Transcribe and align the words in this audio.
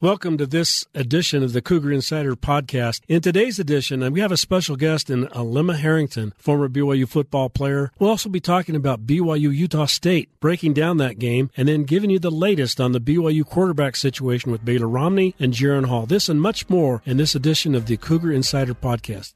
Welcome 0.00 0.38
to 0.38 0.46
this 0.46 0.86
edition 0.94 1.42
of 1.42 1.52
the 1.52 1.60
Cougar 1.60 1.90
Insider 1.90 2.36
Podcast. 2.36 3.00
In 3.08 3.20
today's 3.20 3.58
edition, 3.58 4.12
we 4.12 4.20
have 4.20 4.30
a 4.30 4.36
special 4.36 4.76
guest 4.76 5.10
in 5.10 5.26
Alema 5.26 5.74
Harrington, 5.74 6.34
former 6.38 6.68
BYU 6.68 7.08
football 7.08 7.50
player. 7.50 7.90
We'll 7.98 8.10
also 8.10 8.28
be 8.28 8.38
talking 8.38 8.76
about 8.76 9.08
BYU 9.08 9.52
Utah 9.52 9.86
State, 9.86 10.28
breaking 10.38 10.74
down 10.74 10.98
that 10.98 11.18
game, 11.18 11.50
and 11.56 11.66
then 11.66 11.82
giving 11.82 12.10
you 12.10 12.20
the 12.20 12.30
latest 12.30 12.80
on 12.80 12.92
the 12.92 13.00
BYU 13.00 13.44
quarterback 13.44 13.96
situation 13.96 14.52
with 14.52 14.64
Baylor 14.64 14.86
Romney 14.86 15.34
and 15.40 15.52
Jaren 15.52 15.86
Hall. 15.86 16.06
This 16.06 16.28
and 16.28 16.40
much 16.40 16.68
more 16.68 17.02
in 17.04 17.16
this 17.16 17.34
edition 17.34 17.74
of 17.74 17.86
the 17.86 17.96
Cougar 17.96 18.30
Insider 18.30 18.74
Podcast. 18.74 19.34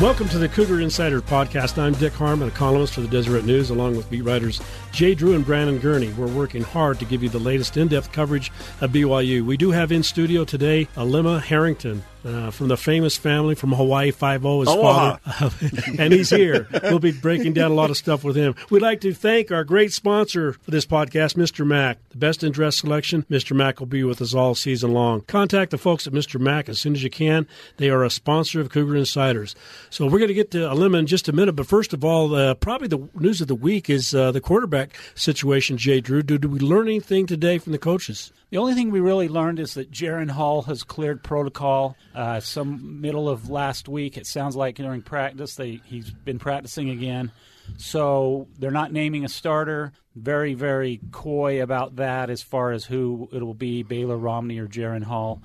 Welcome 0.00 0.28
to 0.30 0.38
the 0.38 0.48
Cougar 0.48 0.80
Insider 0.80 1.20
Podcast. 1.20 1.78
I'm 1.78 1.92
Dick 1.92 2.12
Harmon, 2.14 2.48
a 2.48 2.50
columnist 2.50 2.94
for 2.94 3.02
the 3.02 3.08
Deseret 3.08 3.44
News, 3.44 3.70
along 3.70 3.96
with 3.96 4.10
beat 4.10 4.22
writers 4.22 4.60
Jay 4.92 5.14
Drew 5.14 5.34
and 5.34 5.44
Brandon 5.44 5.78
Gurney. 5.78 6.12
We're 6.12 6.26
working 6.26 6.62
hard 6.62 6.98
to 6.98 7.06
give 7.06 7.22
you 7.22 7.30
the 7.30 7.38
latest 7.38 7.76
in 7.78 7.88
depth 7.88 8.12
coverage 8.12 8.52
of 8.82 8.90
BYU. 8.92 9.44
We 9.44 9.56
do 9.56 9.70
have 9.70 9.90
in 9.90 10.02
studio 10.02 10.44
today 10.44 10.86
Alema 10.96 11.40
Harrington, 11.40 12.02
uh, 12.24 12.50
from 12.50 12.68
the 12.68 12.76
famous 12.76 13.16
family 13.16 13.54
from 13.54 13.72
Hawaii 13.72 14.10
Five 14.10 14.44
O, 14.46 14.60
his 14.60 14.68
Aloha. 14.68 15.16
father, 15.16 15.70
and 15.98 16.12
he's 16.12 16.30
here. 16.30 16.68
We'll 16.82 16.98
be 16.98 17.12
breaking 17.12 17.54
down 17.54 17.70
a 17.70 17.74
lot 17.74 17.90
of 17.90 17.96
stuff 17.96 18.22
with 18.22 18.36
him. 18.36 18.54
We'd 18.70 18.82
like 18.82 19.00
to 19.00 19.12
thank 19.12 19.50
our 19.50 19.64
great 19.64 19.92
sponsor 19.92 20.52
for 20.52 20.70
this 20.70 20.86
podcast, 20.86 21.34
Mr. 21.36 21.66
Mac, 21.66 21.98
the 22.10 22.18
best 22.18 22.44
in 22.44 22.52
dress 22.52 22.76
selection. 22.76 23.24
Mr. 23.30 23.56
Mac 23.56 23.80
will 23.80 23.86
be 23.86 24.04
with 24.04 24.20
us 24.22 24.34
all 24.34 24.54
season 24.54 24.92
long. 24.92 25.22
Contact 25.22 25.70
the 25.70 25.78
folks 25.78 26.06
at 26.06 26.12
Mr. 26.12 26.38
Mac 26.38 26.68
as 26.68 26.78
soon 26.78 26.94
as 26.94 27.02
you 27.02 27.10
can. 27.10 27.46
They 27.78 27.90
are 27.90 28.04
a 28.04 28.10
sponsor 28.10 28.60
of 28.60 28.70
Cougar 28.70 28.96
Insiders. 28.96 29.54
So 29.90 30.04
we're 30.04 30.18
going 30.18 30.28
to 30.28 30.34
get 30.34 30.50
to 30.52 30.68
Alima 30.68 30.98
in 30.98 31.06
just 31.06 31.28
a 31.28 31.32
minute, 31.32 31.56
but 31.56 31.66
first 31.66 31.92
of 31.92 32.04
all, 32.04 32.34
uh, 32.34 32.54
probably 32.54 32.88
the 32.88 33.08
news 33.14 33.40
of 33.40 33.48
the 33.48 33.54
week 33.54 33.88
is 33.90 34.14
uh, 34.14 34.30
the 34.32 34.40
quarterback 34.40 34.81
situation. 35.14 35.76
Jay 35.76 36.00
Drew, 36.00 36.22
did 36.22 36.44
we 36.44 36.58
learn 36.58 36.88
anything 36.88 37.26
today 37.26 37.58
from 37.58 37.72
the 37.72 37.78
coaches? 37.78 38.32
The 38.50 38.58
only 38.58 38.74
thing 38.74 38.90
we 38.90 39.00
really 39.00 39.28
learned 39.28 39.58
is 39.58 39.74
that 39.74 39.90
Jaren 39.90 40.30
Hall 40.30 40.62
has 40.62 40.82
cleared 40.82 41.22
protocol. 41.22 41.96
Uh, 42.14 42.40
some 42.40 43.00
middle 43.00 43.28
of 43.28 43.48
last 43.48 43.88
week, 43.88 44.16
it 44.16 44.26
sounds 44.26 44.56
like 44.56 44.76
during 44.76 45.02
practice, 45.02 45.54
they 45.54 45.80
he's 45.84 46.10
been 46.10 46.38
practicing 46.38 46.90
again. 46.90 47.32
So 47.76 48.48
they're 48.58 48.70
not 48.70 48.92
naming 48.92 49.24
a 49.24 49.28
starter. 49.28 49.92
Very, 50.14 50.52
very 50.54 51.00
coy 51.10 51.62
about 51.62 51.96
that 51.96 52.28
as 52.28 52.42
far 52.42 52.72
as 52.72 52.84
who 52.84 53.28
it 53.32 53.42
will 53.42 53.54
be, 53.54 53.82
Baylor 53.82 54.18
Romney 54.18 54.58
or 54.58 54.66
Jaren 54.66 55.04
Hall. 55.04 55.40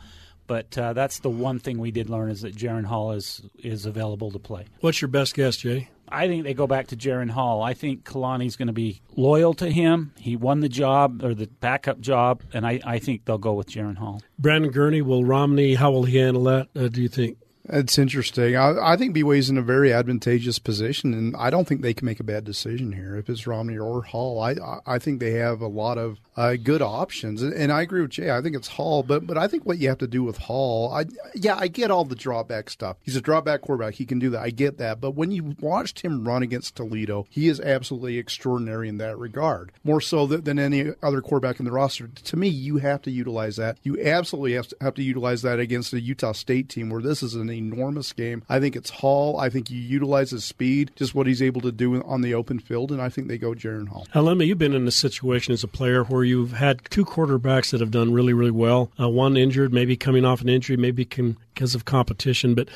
But 0.46 0.78
uh, 0.78 0.94
that's 0.94 1.20
the 1.20 1.30
one 1.30 1.60
thing 1.60 1.78
we 1.78 1.92
did 1.92 2.10
learn 2.10 2.30
is 2.30 2.42
that 2.42 2.56
Jaren 2.56 2.86
Hall 2.86 3.12
is 3.12 3.42
is 3.60 3.86
available 3.86 4.32
to 4.32 4.40
play. 4.40 4.66
What's 4.80 5.02
your 5.02 5.10
best 5.10 5.36
guess, 5.36 5.58
Jay? 5.58 5.90
I 6.10 6.28
think 6.28 6.44
they 6.44 6.54
go 6.54 6.68
back 6.68 6.88
to 6.88 6.96
Jaren 6.96 7.30
Hall. 7.30 7.62
I 7.62 7.74
think 7.74 8.04
Kalani's 8.04 8.56
going 8.56 8.68
to 8.68 8.74
be 8.74 9.02
loyal 9.16 9.54
to 9.56 9.70
him. 9.70 10.14
He 10.18 10.36
won 10.36 10.62
the 10.62 10.70
job 10.70 11.24
or 11.24 11.34
the 11.34 11.48
backup 11.48 12.00
job, 12.00 12.44
and 12.54 12.66
I, 12.66 12.80
I 12.86 13.00
think 13.00 13.26
they'll 13.26 13.38
go 13.38 13.54
with 13.54 13.70
Jaren 13.70 13.98
Hall. 13.98 14.22
Brandon 14.40 14.72
Gurney, 14.72 15.02
will 15.02 15.26
Romney, 15.26 15.76
how 15.76 15.92
will 15.92 16.04
he 16.04 16.18
handle 16.18 16.44
that, 16.46 16.70
uh, 16.76 16.88
do 16.88 17.02
you 17.02 17.10
think? 17.10 17.38
It's 17.70 17.98
interesting. 17.98 18.56
I, 18.56 18.94
I 18.94 18.98
think 18.98 19.18
is 19.18 19.50
in 19.50 19.58
a 19.58 19.62
very 19.62 19.92
advantageous 19.92 20.58
position, 20.58 21.14
and 21.14 21.36
I 21.36 21.50
don't 21.50 21.68
think 21.68 21.82
they 21.82 21.94
can 21.94 22.06
make 22.06 22.20
a 22.20 22.24
bad 22.24 22.46
decision 22.46 22.94
here 22.94 23.16
if 23.16 23.30
it's 23.30 23.46
Romney 23.46 23.78
or 23.78 24.04
Hall. 24.04 24.42
I 24.42 24.56
I 24.86 25.00
think 25.00 25.20
they 25.20 25.32
have 25.32 25.60
a 25.60 25.68
lot 25.68 25.98
of 25.98 26.20
uh, 26.38 26.56
good 26.56 26.82
options, 26.82 27.42
and 27.42 27.72
I 27.72 27.82
agree 27.82 28.02
with 28.02 28.12
Jay. 28.12 28.32
I 28.32 28.42
think 28.42 28.56
it's 28.56 28.70
Hall, 28.70 29.04
but 29.04 29.28
but 29.28 29.38
I 29.38 29.48
think 29.48 29.66
what 29.66 29.80
you 29.80 29.90
have 29.90 29.98
to 29.98 30.08
do 30.08 30.24
with 30.24 30.38
Hall, 30.38 30.94
I 30.94 31.06
yeah, 31.36 31.58
I 31.60 31.68
get 31.68 31.92
all 31.92 32.06
the 32.06 32.16
drawback 32.16 32.70
stuff. 32.70 32.98
He's 33.02 33.18
a 33.18 33.22
drawback 33.22 33.62
quarterback; 33.62 33.96
he 33.96 34.06
can 34.06 34.20
do 34.20 34.30
that. 34.30 34.42
I 34.42 34.50
get 34.52 34.78
that, 34.78 35.02
but 35.02 35.12
when 35.12 35.32
you 35.32 35.56
watched 35.60 36.02
him 36.02 36.26
run 36.26 36.44
against 36.44 36.76
Toledo, 36.78 37.28
he 37.30 37.50
is 37.50 37.60
absolutely 37.60 38.18
extraordinary 38.18 38.88
in 38.88 38.98
that 39.00 39.18
regard, 39.18 39.74
more 39.84 40.00
so 40.00 40.26
than, 40.26 40.44
than 40.44 40.60
any 40.60 40.94
other 41.04 41.22
quarterback 41.22 41.60
in 41.60 41.66
the 41.66 41.72
roster. 41.72 42.08
To 42.08 42.38
me, 42.38 42.48
you 42.48 42.78
have 42.78 43.02
to 43.02 43.12
utilize 43.12 43.58
that. 43.58 43.78
You 43.84 44.02
absolutely 44.02 44.54
have 44.54 44.70
to, 44.70 44.78
have 44.80 44.96
to 44.96 45.04
utilize 45.04 45.42
that 45.42 45.60
against 45.60 45.92
a 45.94 46.00
Utah 46.00 46.32
State 46.32 46.70
team 46.70 46.90
where 46.90 47.02
this 47.02 47.22
is 47.22 47.36
an 47.36 47.50
enormous 47.58 48.14
game. 48.14 48.44
I 48.48 48.60
think 48.60 48.76
it's 48.76 48.90
Hall. 48.90 49.40
I 49.40 49.50
think 49.50 49.70
you 49.70 49.80
utilize 49.80 50.32
his 50.32 50.44
speed, 50.44 50.92
just 50.96 51.16
what 51.16 51.28
he's 51.28 51.42
able 51.42 51.62
to 51.62 51.72
do 51.72 52.02
on 52.04 52.22
the 52.22 52.34
open 52.34 52.60
field, 52.60 52.92
and 52.92 53.02
I 53.02 53.10
think 53.10 53.28
they 53.28 53.38
go 53.38 53.54
Jaren 53.54 53.88
Hall. 53.88 54.08
Alema, 54.14 54.46
you've 54.46 54.58
been 54.58 54.74
in 54.74 54.88
a 54.88 54.92
situation 54.92 55.54
as 55.54 55.64
a 55.64 55.68
player 55.68 56.04
where 56.04 56.24
you've 56.24 56.54
had 56.54 56.82
two 56.90 57.06
quarterbacks 57.06 57.72
that 57.72 57.82
have 57.82 57.92
done 57.92 58.14
really, 58.14 58.34
really 58.34 58.52
well. 58.52 58.92
Uh, 59.00 59.10
one 59.10 59.38
injured, 59.38 59.74
maybe 59.74 59.96
coming 59.98 60.26
off 60.26 60.42
an 60.42 60.50
injury, 60.50 60.78
maybe 60.78 61.06
can, 61.06 61.38
because 61.54 61.76
of 61.76 61.86
competition. 61.86 62.56
But 62.56 62.70